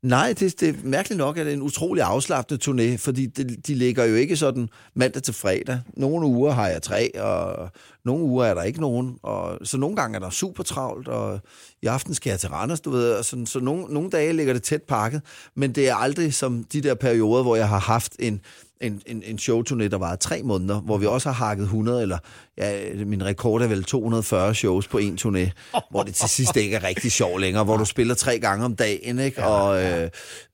[0.04, 3.68] Nej, det, det er mærkeligt nok, at det er en utrolig afslappet turné, fordi det,
[3.68, 5.80] de ligger jo ikke sådan mandag til fredag.
[5.98, 7.70] Nogle uger har jeg tre, og
[8.06, 9.18] nogle uger er der ikke nogen.
[9.24, 11.40] Og, så nogle gange er der super travlt, og
[11.82, 13.14] i aften skal jeg til Randers, du ved.
[13.14, 15.22] Og sådan, så nogle, nogle dage ligger det tæt pakket,
[15.56, 18.42] men det er aldrig som de der perioder, hvor jeg har haft en
[18.82, 22.18] en, en, en showturné, der var tre måneder, hvor vi også har hakket 100, eller
[22.58, 25.50] ja, min rekord er vel 240 shows på en turné,
[25.92, 28.76] hvor det til sidst ikke er rigtig sjov længere, hvor du spiller tre gange om
[28.76, 29.44] dagen, ikke?
[29.44, 30.10] Og, øh,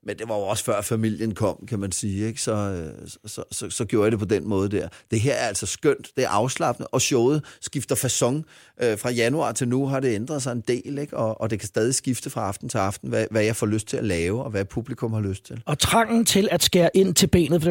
[0.07, 2.41] men det var jo også før familien kom, kan man sige, ikke?
[2.41, 4.87] Så, øh, så, så, så gjorde jeg det på den måde der.
[5.11, 8.43] Det her er altså skønt, det er afslappende, og showet skifter façon.
[8.85, 11.17] Øh, fra januar til nu har det ændret sig en del, ikke?
[11.17, 13.87] Og, og det kan stadig skifte fra aften til aften, hvad, hvad jeg får lyst
[13.87, 15.61] til at lave, og hvad publikum har lyst til.
[15.65, 17.69] Og trangen til at skære ind til benet, for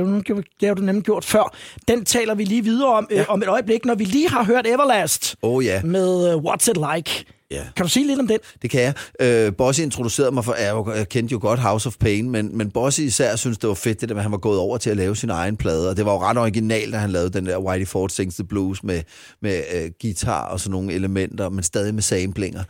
[0.61, 1.57] det har du nemlig gjort før,
[1.89, 3.21] den taler vi lige videre om ja.
[3.21, 5.83] øh, om et øjeblik, når vi lige har hørt Everlast oh, ja.
[5.83, 7.36] med uh, What's It Like.
[7.51, 7.63] Ja.
[7.77, 8.39] Kan du sige lidt om den?
[8.63, 8.95] Det kan jeg.
[9.21, 12.71] Øh, Bossy introducerede mig for, jeg, jeg kendte jo godt House of Pain, men, men
[12.71, 14.91] Bossy især synes, det var fedt, det der med, at han var gået over til
[14.91, 17.47] at lave sin egen plade, og det var jo ret originalt, da han lavede den
[17.47, 19.03] der Whitey Ford Sings the Blues med,
[19.43, 22.63] med øh, guitar og sådan nogle elementer, men stadig med samplinger.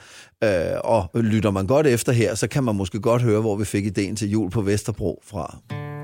[0.45, 0.51] Øh,
[0.85, 3.87] og lytter man godt efter her, så kan man måske godt høre, hvor vi fik
[3.87, 5.96] ideen til jul på Vesterbro fra.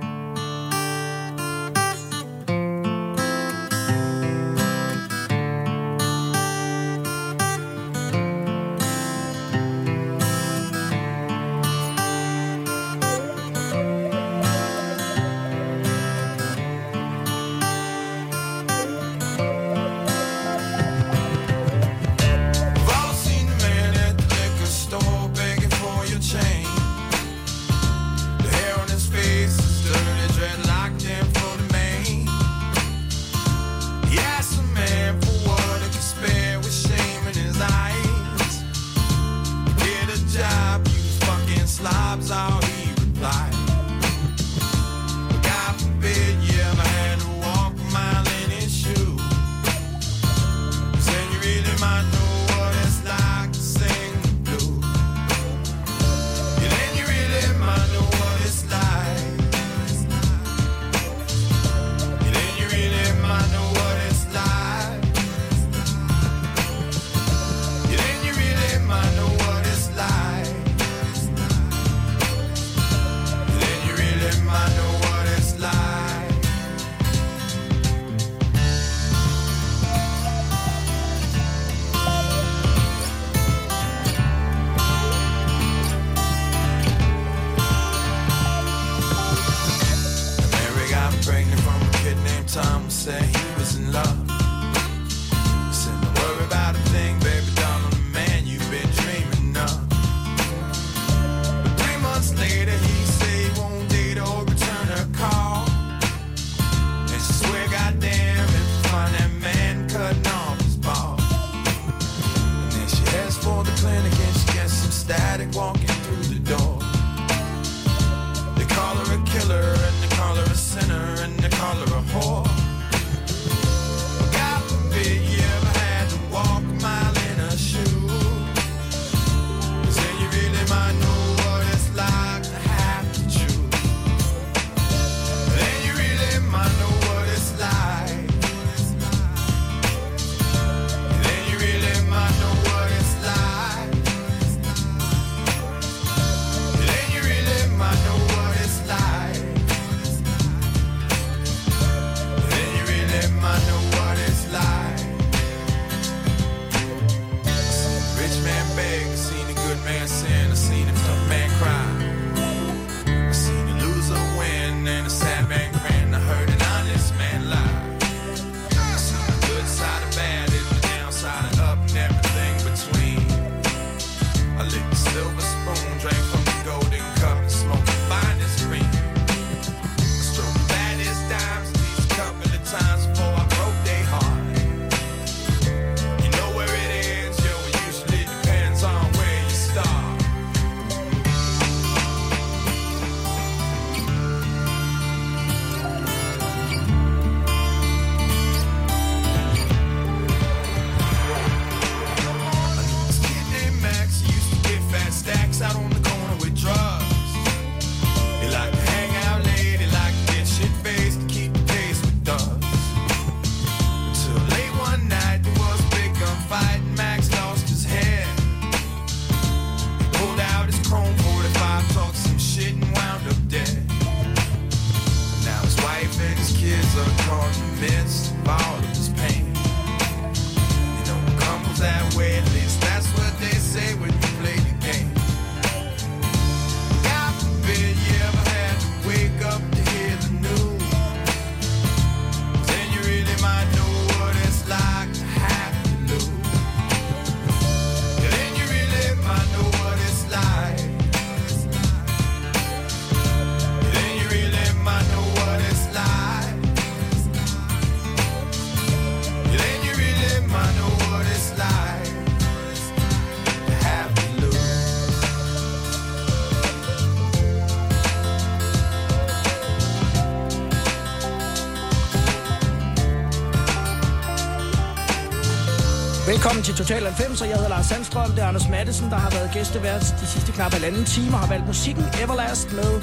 [276.62, 278.30] Velkommen til Total 90, og jeg hedder Lars Sandstrøm.
[278.30, 281.47] Det er Anders Mattesen, der har været gæstevært de sidste knap halvanden time og har
[281.48, 283.01] valgt musikken Everlast med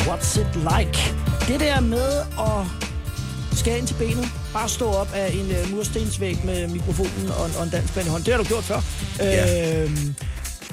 [0.00, 1.14] What's It Like.
[1.48, 2.10] Det der med
[2.40, 7.46] at skære ind til benet, bare stå op af en uh, murstensvæg med mikrofonen og,
[7.46, 8.26] en- og en dansband i hånden.
[8.26, 8.80] Det har du gjort før.
[9.18, 9.82] Ja.
[9.84, 9.90] Øh,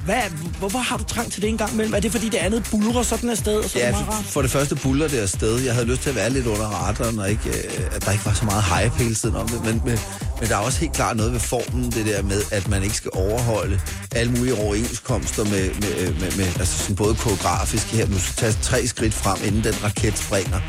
[0.05, 0.21] hvad,
[0.59, 1.93] hvorfor har du trang til det en gang imellem?
[1.93, 4.75] Er det fordi det andet bulrer sådan afsted, og så Ja, for, for det første
[4.75, 5.59] buller det afsted.
[5.59, 8.25] Jeg havde lyst til at være lidt under radaren, og ikke, øh, at der ikke
[8.25, 9.65] var så meget hype hele tiden om det.
[9.65, 9.99] Men, men,
[10.39, 12.95] men der er også helt klart noget ved formen, det der med, at man ikke
[12.95, 13.81] skal overholde
[14.15, 18.05] alle mulige overenskomster med, med, med, med altså sådan både koreografisk her.
[18.05, 20.59] Du skal tage tre skridt frem, inden den raket springer.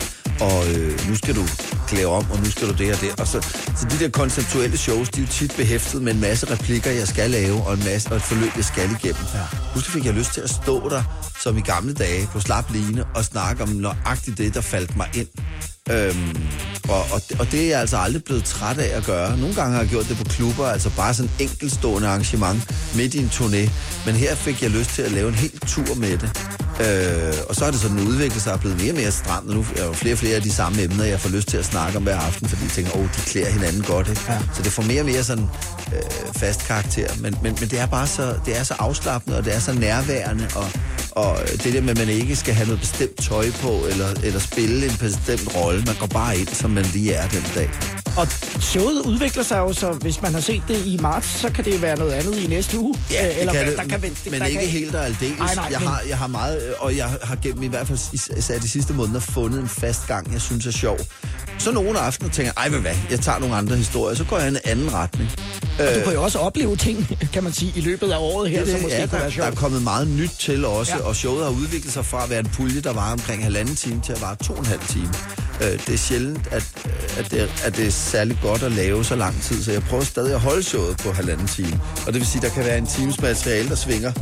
[0.40, 1.44] Og øh, nu skal du
[1.88, 3.20] klæde om, og nu skal du det og det.
[3.20, 3.40] Og så,
[3.76, 7.08] så de der konceptuelle shows, de er jo tit behæftet med en masse replikker, jeg
[7.08, 9.24] skal lave, og, en masse, og et forløb, jeg skal igennem.
[9.34, 9.44] Ja.
[9.72, 11.02] Pludselig fik jeg lyst til at stå der,
[11.42, 15.08] som i gamle dage, på slap line, og snakke om nøjagtigt det, der faldt mig
[15.14, 15.28] ind.
[15.90, 16.36] Øhm,
[16.88, 19.36] og, og, det- og det er jeg altså aldrig blevet træt af at gøre.
[19.38, 23.14] Nogle gange har jeg gjort det på klubber, altså bare sådan en enkeltstående arrangement midt
[23.14, 23.70] i en turné.
[24.06, 26.30] Men her fik jeg lyst til at lave en hel tur med det.
[26.80, 29.64] Øh, og så er det sådan udviklet sig og blevet mere og mere stramt, nu
[29.76, 31.96] er jo flere og flere af de samme emner, jeg får lyst til at snakke
[31.96, 34.22] om hver aften, fordi jeg tænker, åh, de klæder hinanden godt, ikke?
[34.28, 34.38] Ja.
[34.54, 35.48] Så det får mere og mere sådan
[35.94, 37.08] øh, fast karakter.
[37.20, 39.72] Men, men, men det er bare så, det er så afslappende, og det er så
[39.72, 40.68] nærværende, og,
[41.10, 44.40] og det der med, at man ikke skal have noget bestemt tøj på, eller, eller
[44.40, 45.82] spille en bestemt rolle.
[45.86, 47.70] Man går bare ind, som man lige er den dag.
[48.16, 48.26] Og
[48.62, 51.82] showet udvikler sig jo, så hvis man har set det i marts, så kan det
[51.82, 52.94] være noget andet i næste uge.
[53.10, 55.04] Ja, Øh, det kan hvad- det, der men, det- men der ikke kan- helt og
[55.04, 55.40] aldeles.
[55.40, 57.98] Ej, nej, jeg, men- har, jeg har meget, og jeg har gennem i hvert fald
[58.12, 60.98] is- især de sidste måneder fundet en fast gang, jeg synes er sjov.
[61.58, 64.38] Så nogle aftener tænker jeg, ej, hvad, hvad, jeg tager nogle andre historier, så går
[64.38, 65.30] jeg i en anden retning.
[65.78, 68.68] Du kan jo også opleve ting, kan man sige, i løbet af året her, Det,
[68.68, 69.48] som det, måske ja, kunne der, være der sjovt.
[69.48, 71.02] er kommet meget nyt til også, Ja.
[71.04, 74.00] og showet har udviklet sig fra at være en pulje, der var omkring halvanden time,
[74.04, 75.08] til at vare to og en halv time.
[75.62, 78.72] Øh, det er sjældent, at, øh, at, det, er- at det er særlig godt at
[78.72, 81.80] lave så lang tid, så jeg prøver stadig at holde showet på halvanden time.
[82.06, 84.12] Og det vil sige, at der kan være en times materiale, der svinger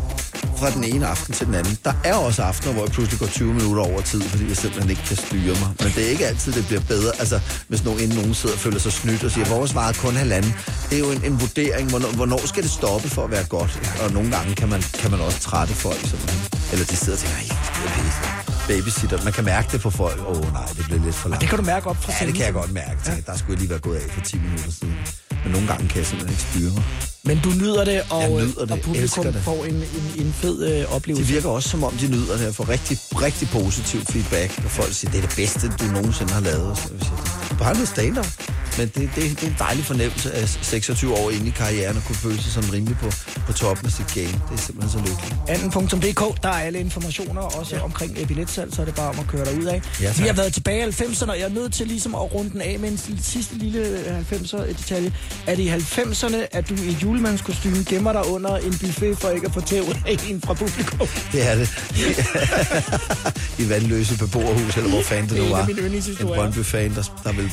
[0.57, 1.79] fra den ene aften til den anden.
[1.85, 4.91] Der er også aftener, hvor jeg pludselig går 20 minutter over tid, fordi jeg simpelthen
[4.91, 5.69] ikke kan styre mig.
[5.81, 7.13] Men det er ikke altid, det bliver bedre.
[7.19, 10.15] Altså, hvis nogen, inden nogen sidder og føler sig snydt og siger, vores varer kun
[10.17, 10.55] halvanden.
[10.91, 13.73] Det er jo en, en vurdering, hvornår, hvornår skal det stoppe for at være godt?
[14.05, 16.01] Og nogle gange kan man, kan man også trætte folk.
[16.01, 16.29] Sådan,
[16.73, 19.25] eller de sidder og tænker, "Ej, det er pisse." babysitter.
[19.25, 20.21] Man kan mærke det på folk.
[20.21, 21.41] Åh oh, nej, det bliver lidt for langt.
[21.41, 22.99] det kan du mærke op fra Ja, det kan jeg godt mærke.
[23.07, 23.17] Ja.
[23.27, 24.95] Der skulle jeg lige være gået af for 10 minutter siden.
[25.45, 27.14] Men nogle gange kan jeg simpelthen ikke styre mig.
[27.27, 29.43] Men du nyder det, og, Jeg nyder og det, publikum elsker det.
[29.43, 31.27] får en, en, en fed øh, oplevelse.
[31.27, 32.45] Det virker også som om, de nyder det.
[32.45, 34.59] Jeg får rigtig, rigtig positiv feedback.
[34.65, 36.71] Og folk siger, det er det bedste, du nogensinde har lavet.
[36.71, 38.27] Og Så jeg siger, Bare noget stand-up.
[38.79, 42.05] Men det, det, det er en dejlig fornemmelse af 26 år inde i karrieren at
[42.07, 43.11] kunne føle sig sådan rimelig på,
[43.47, 44.27] på toppen af sit game.
[44.51, 45.35] Det er simpelthen så lykkeligt.
[45.49, 47.83] Anden.dk, der er alle informationer, også ja.
[47.83, 49.83] omkring øh, billetsalg, så er det bare om at køre derud af.
[50.01, 50.19] Ja, tak.
[50.19, 52.61] Vi har været tilbage i 90'erne, og jeg er nødt til ligesom at runde den
[52.61, 53.79] af med en sidste lille
[54.09, 55.13] øh, 90'er-detalje.
[55.47, 59.47] Er det i 90'erne, at du i julemandskostyme gemmer dig under en buffet for ikke
[59.47, 61.09] at få tævet af en fra publikum?
[61.33, 61.69] Det er det.
[63.59, 65.67] I vandløse beboerhus, eller hvor fanden det Det nu var.
[66.21, 66.27] En.
[66.27, 67.51] Brøndby-fan, der, der ville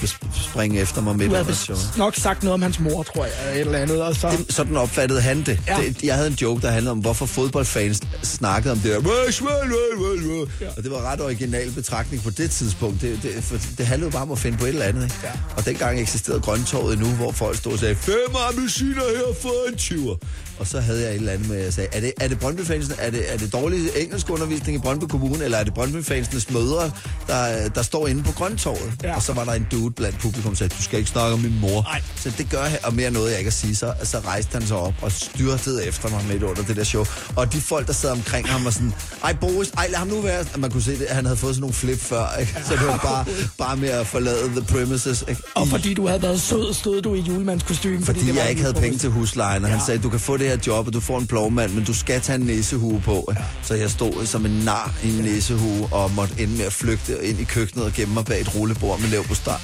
[0.50, 1.94] springe efter mig midt Du under showet.
[1.98, 4.02] nok sagt noget om hans mor, tror jeg, eller et eller andet.
[4.04, 4.30] Og så...
[4.30, 5.60] Det, sådan opfattede han det.
[5.68, 5.78] Ja.
[5.80, 5.86] Ja.
[5.88, 6.04] det.
[6.04, 8.98] Jeg havde en joke, der handlede om, hvorfor fodboldfans snakkede om det der.
[9.00, 13.02] "Rush, rush, rush, rush, rush." Og det var ret original betragtning på det tidspunkt.
[13.02, 15.04] Det, det, for det handlede jo bare om at finde på et eller andet.
[15.04, 15.16] Ikke?
[15.24, 15.30] Ja.
[15.58, 19.76] Og dengang eksisterede Grøntorvet endnu, hvor folk stod og sagde, fem appelsiner her for en
[19.76, 20.18] 20'er.
[20.62, 22.96] Og så havde jeg et eller andet med, jeg sagde, er det, er det Brøndby-fansene,
[23.00, 26.92] er det, er det dårlig engelskundervisning i Brøndby Kommune, eller er det Brøndby-fansenes mødre,
[27.28, 28.94] der, der står inde på Grøntorvet?
[29.04, 29.16] Ja.
[29.16, 31.40] Og så var der en dude blandt publikum, der sagde, du skal ikke snakke om
[31.40, 31.82] min mor.
[31.82, 32.02] Nej.
[32.16, 33.76] Så det gør jeg, og mere noget, jeg ikke at sige.
[33.76, 37.06] Så, så rejste han sig op og styrtede efter mig midt under det der show.
[37.36, 38.94] Og de folk, der sad omkring ham, var sådan,
[39.24, 40.46] ej Boris, ej lad ham nu være.
[40.58, 42.56] Man kunne se det, han havde fået sådan nogle flip før, ikke?
[42.68, 43.26] Så det var bare,
[43.58, 45.24] bare med at forlade the premises.
[45.30, 45.42] Ikke?
[45.56, 48.06] Og fordi du havde været sød, stod du i julemandskostyme.
[48.06, 50.10] Fordi, det fordi var jeg ikke havde en penge til huslejen, og han sagde, du
[50.10, 52.46] kan få det her job, og du får en plovmand, men du skal tage en
[52.46, 53.34] næsehue på.
[53.38, 53.44] Ja.
[53.64, 57.18] Så jeg stod som en nar i en næsehue, og måtte ende med at flygte
[57.24, 59.56] ind i køkkenet og gemme mig bag et rullebord med lev på steg.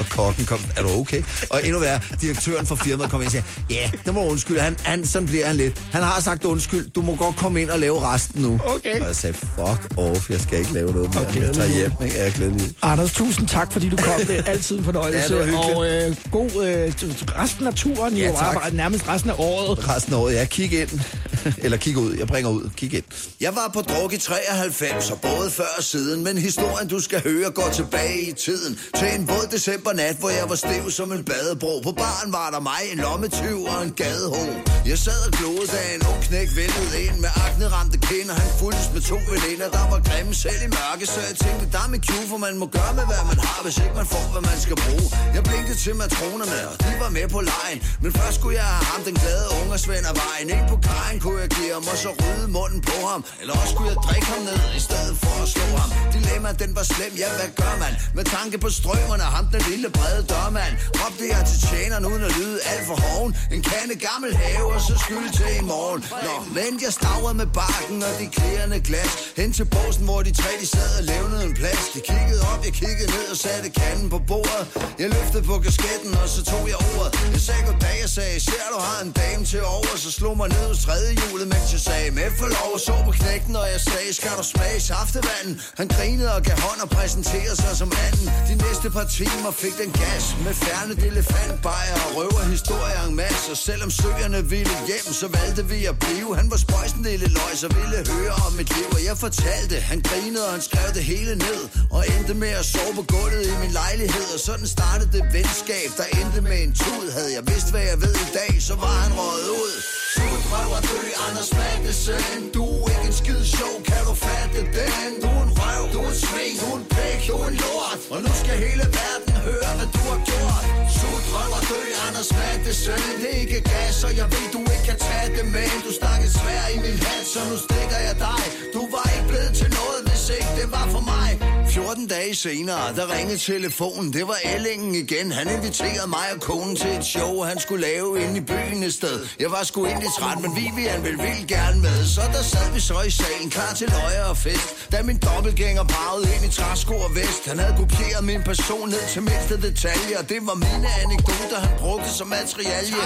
[0.00, 1.22] Og kokken kom, er du okay?
[1.50, 4.60] Og endnu værre, direktøren for firmaet kom ind og sagde, ja, yeah, det må undskylde,
[4.60, 5.82] han, han, sådan bliver han lidt.
[5.92, 8.60] Han har sagt undskyld, du må godt komme ind og lave resten nu.
[8.64, 9.00] Okay.
[9.00, 11.28] Og jeg sagde, fuck off, jeg skal ikke lave noget mere.
[11.28, 12.16] Okay, jeg tager hjem, ikke?
[12.18, 12.72] Jeg er glædelig.
[12.82, 14.20] Anders, tusind tak, fordi du kom.
[14.26, 15.34] Det er altid en fornøjelse.
[15.36, 16.92] Ja, og øh, god øh,
[17.38, 18.72] resten af turen, Ja, jo, tak.
[18.72, 19.88] nærmest resten af året.
[19.88, 21.00] Resten af året, ja, kig ind.
[21.64, 23.04] Eller kig ud, jeg bringer ud, kig ind.
[23.40, 27.20] Jeg var på druk i 93, og både før og siden, men historien du skal
[27.22, 28.78] høre går tilbage i tiden.
[28.98, 31.80] Til en våd decembernat, hvor jeg var stiv som en badebro.
[31.88, 34.44] På baren var der mig, en lommetyv og en gadeho.
[34.90, 38.34] Jeg sad og gloede, da en ung knæk væltede ind med akne ramte kinder.
[38.42, 41.04] Han fulgtes med to veninder, der var grimme selv i mørke.
[41.14, 43.60] Så jeg tænkte, der er mit cue, for man må gøre med, hvad man har,
[43.66, 45.06] hvis ikke man får, hvad man skal bruge.
[45.36, 47.78] Jeg blinkede til matronerne, og de var med på lejen.
[48.02, 50.46] Men først skulle jeg have ham, den glade unge Svend af vejen.
[50.54, 53.20] Ind på kajen kunne jeg give ham, og så rydde munden på ham.
[53.40, 55.90] Eller også kunne jeg drikke ham ned, i stedet for at slå ham.
[56.14, 57.92] Dilemma den var slem, ja, hvad gør man?
[58.18, 60.74] Med tanke på strømmerne, ham den lille brede dørmand.
[61.00, 63.30] Råbte jeg til tjeneren uden at lyde alt for hoven.
[63.56, 66.00] En kande gammel have, og så skyld til i morgen.
[66.26, 69.12] Nå, men jeg stavrede med bakken og de klirrende glas.
[69.40, 71.82] Hen til posen hvor de tre de sad og levnede en plads.
[71.94, 74.64] De kiggede op, jeg kiggede ned og satte kanden på bordet.
[75.02, 77.10] Jeg løftede på kasketten, og så tog jeg ordet.
[77.34, 80.48] Jeg sagde goddag, jeg sagde, ser du har en dame til over, så slog mig
[80.56, 83.66] ned hos tredje hjulet, mens jeg sagde, med for lov og så på knægten, og
[83.74, 85.54] jeg sagde, skal du smage saftevanden?
[85.80, 88.26] Han grinede og gav hånd og præsenterede sig som anden.
[88.48, 93.16] De næste par timer fik den gas med fjernet elefant, bajer og røver historier en
[93.22, 93.46] masse.
[93.54, 96.28] Og selvom søgerne ville hjem, så valgte vi at blive.
[96.40, 99.76] Han var spøjsen lille løg, så ville høre om mit liv, og jeg fortalte.
[99.90, 101.60] Han grinede, og han skrev det hele ned,
[101.96, 104.26] og endte med at sove på gulvet i min lejlighed.
[104.36, 107.06] Og sådan startede det venskab, der endte med en tud.
[107.16, 109.93] Havde jeg vidst, hvad jeg ved i dag, så var han røget ud.
[110.14, 114.60] Sut prøver at dø, Anders Magnesen Du er ikke en skid sjov, kan du fatte
[114.78, 115.10] den?
[115.22, 117.56] Du er en røv, du er en svin, du er en pæk, du er en
[117.64, 120.64] lort Og nu skal hele verden høre, hvad du har gjort
[120.96, 124.86] Sut prøver og dø, Anders Magnesen Det er ikke gas, og jeg ved, du ikke
[124.90, 128.16] kan tage det med du stak et svær i min hat, så nu stikker jeg
[128.26, 128.42] dig
[128.74, 131.53] Du var ikke blevet til noget, hvis ikke det var for mig
[131.94, 134.12] 14 dage senere, der ringede telefonen.
[134.12, 135.32] Det var Ellingen igen.
[135.32, 138.94] Han inviterede mig og konen til et show Han skulle lave inde i byen et
[138.94, 139.18] sted.
[139.40, 141.98] Jeg var sgu egentlig træt, men Vivian ville vildt gerne med.
[142.14, 144.68] Så der sad vi så i salen, klar til løje og fest.
[144.92, 147.42] Da min dobbeltgænger bragede ind i træsko og vest.
[147.50, 151.74] Han havde kopieret min person ned til mindste detalje Og det var mine anekdoter, han
[151.82, 152.96] brugte som materiale.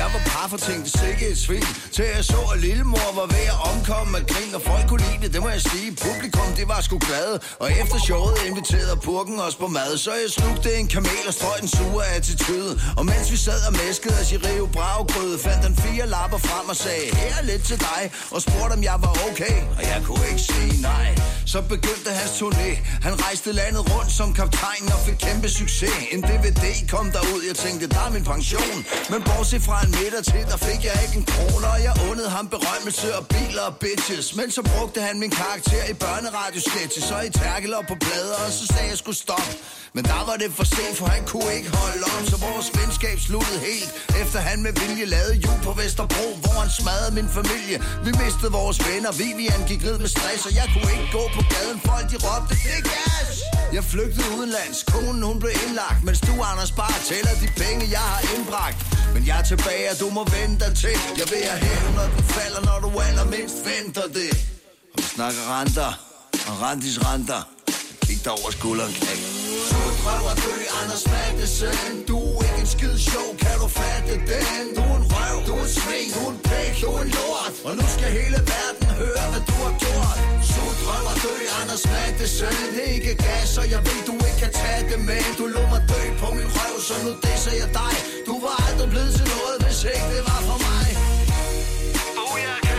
[0.00, 1.66] Jeg var par for tænkte sikke et svin.
[1.94, 5.20] Til jeg så, at lillemor var ved at omkomme af grin Og folk kunne lide
[5.22, 5.88] det, det må jeg sige.
[6.06, 7.34] Publikum, det var sgu glade.
[7.62, 11.58] Og efter showet inviterede purken os på mad, så jeg slugte en kamel og strøg
[11.60, 12.72] den sure attitude.
[12.98, 15.04] Og mens vi sad og mæskede os i Rio Bravo
[15.46, 18.02] fandt han fire lapper frem og sagde, her er lidt til dig,
[18.34, 21.08] og spurgte om jeg var okay, og jeg kunne ikke sige nej.
[21.52, 22.70] Så begyndte hans turné,
[23.06, 25.96] han rejste landet rundt som kaptajn og fik kæmpe succes.
[26.14, 28.78] En DVD kom derud, jeg tænkte, der er min pension.
[29.12, 32.30] Men bortset fra en middag til, der fik jeg ikke en krone, og jeg undede
[32.36, 34.26] ham berømmelse og biler og bitches.
[34.38, 38.52] Men så brugte han min karakter i børneradiosketches Så i tærkel op på plader, og
[38.58, 39.52] så sagde jeg skulle stoppe.
[39.96, 43.16] Men der var det for sent, for han kunne ikke holde om, så vores venskab
[43.28, 43.90] sluttede helt.
[44.22, 47.76] Efter han med vilje lavede jul på Vesterbro, hvor han smadrede min familie.
[48.06, 51.42] Vi mistede vores venner, Vivian gik ned med stress, og jeg kunne ikke gå på
[51.52, 51.78] gaden.
[51.90, 53.34] Folk de råbte, det er gas!
[53.76, 58.06] Jeg flygtede udenlands, konen hun blev indlagt, mens du, Anders, bare tæller de penge, jeg
[58.12, 58.78] har indbragt.
[59.14, 60.96] Men jeg er tilbage, og du må vente dig til.
[61.20, 64.32] Jeg vil have hævn, når den falder, når du allermindst venter det.
[64.92, 65.90] Og vi snakker renter,
[66.48, 67.42] og rentis renter
[68.12, 69.20] fik dig over skulderen knæk.
[69.70, 71.92] Du er fra du er dø, Anders Mattesen.
[72.10, 74.64] Du er ikke en skid sjov, kan du fatte den?
[74.76, 77.10] Du er en røv, du er en svin, du er en pæk, du er en
[77.16, 77.54] lort.
[77.66, 80.18] Og nu skal hele verden høre, hvad du har gjort.
[80.50, 82.56] Så drømmer dø, Anders Mattesen.
[82.92, 85.24] Ikke gas, og jeg ved, du ikke kan tage det med.
[85.40, 87.94] Du lå mig dø på min røv, så nu disser jeg dig.
[88.28, 90.88] Du var aldrig blevet til noget, hvis ikke det var for mig.
[92.24, 92.76] Oh, jeg kan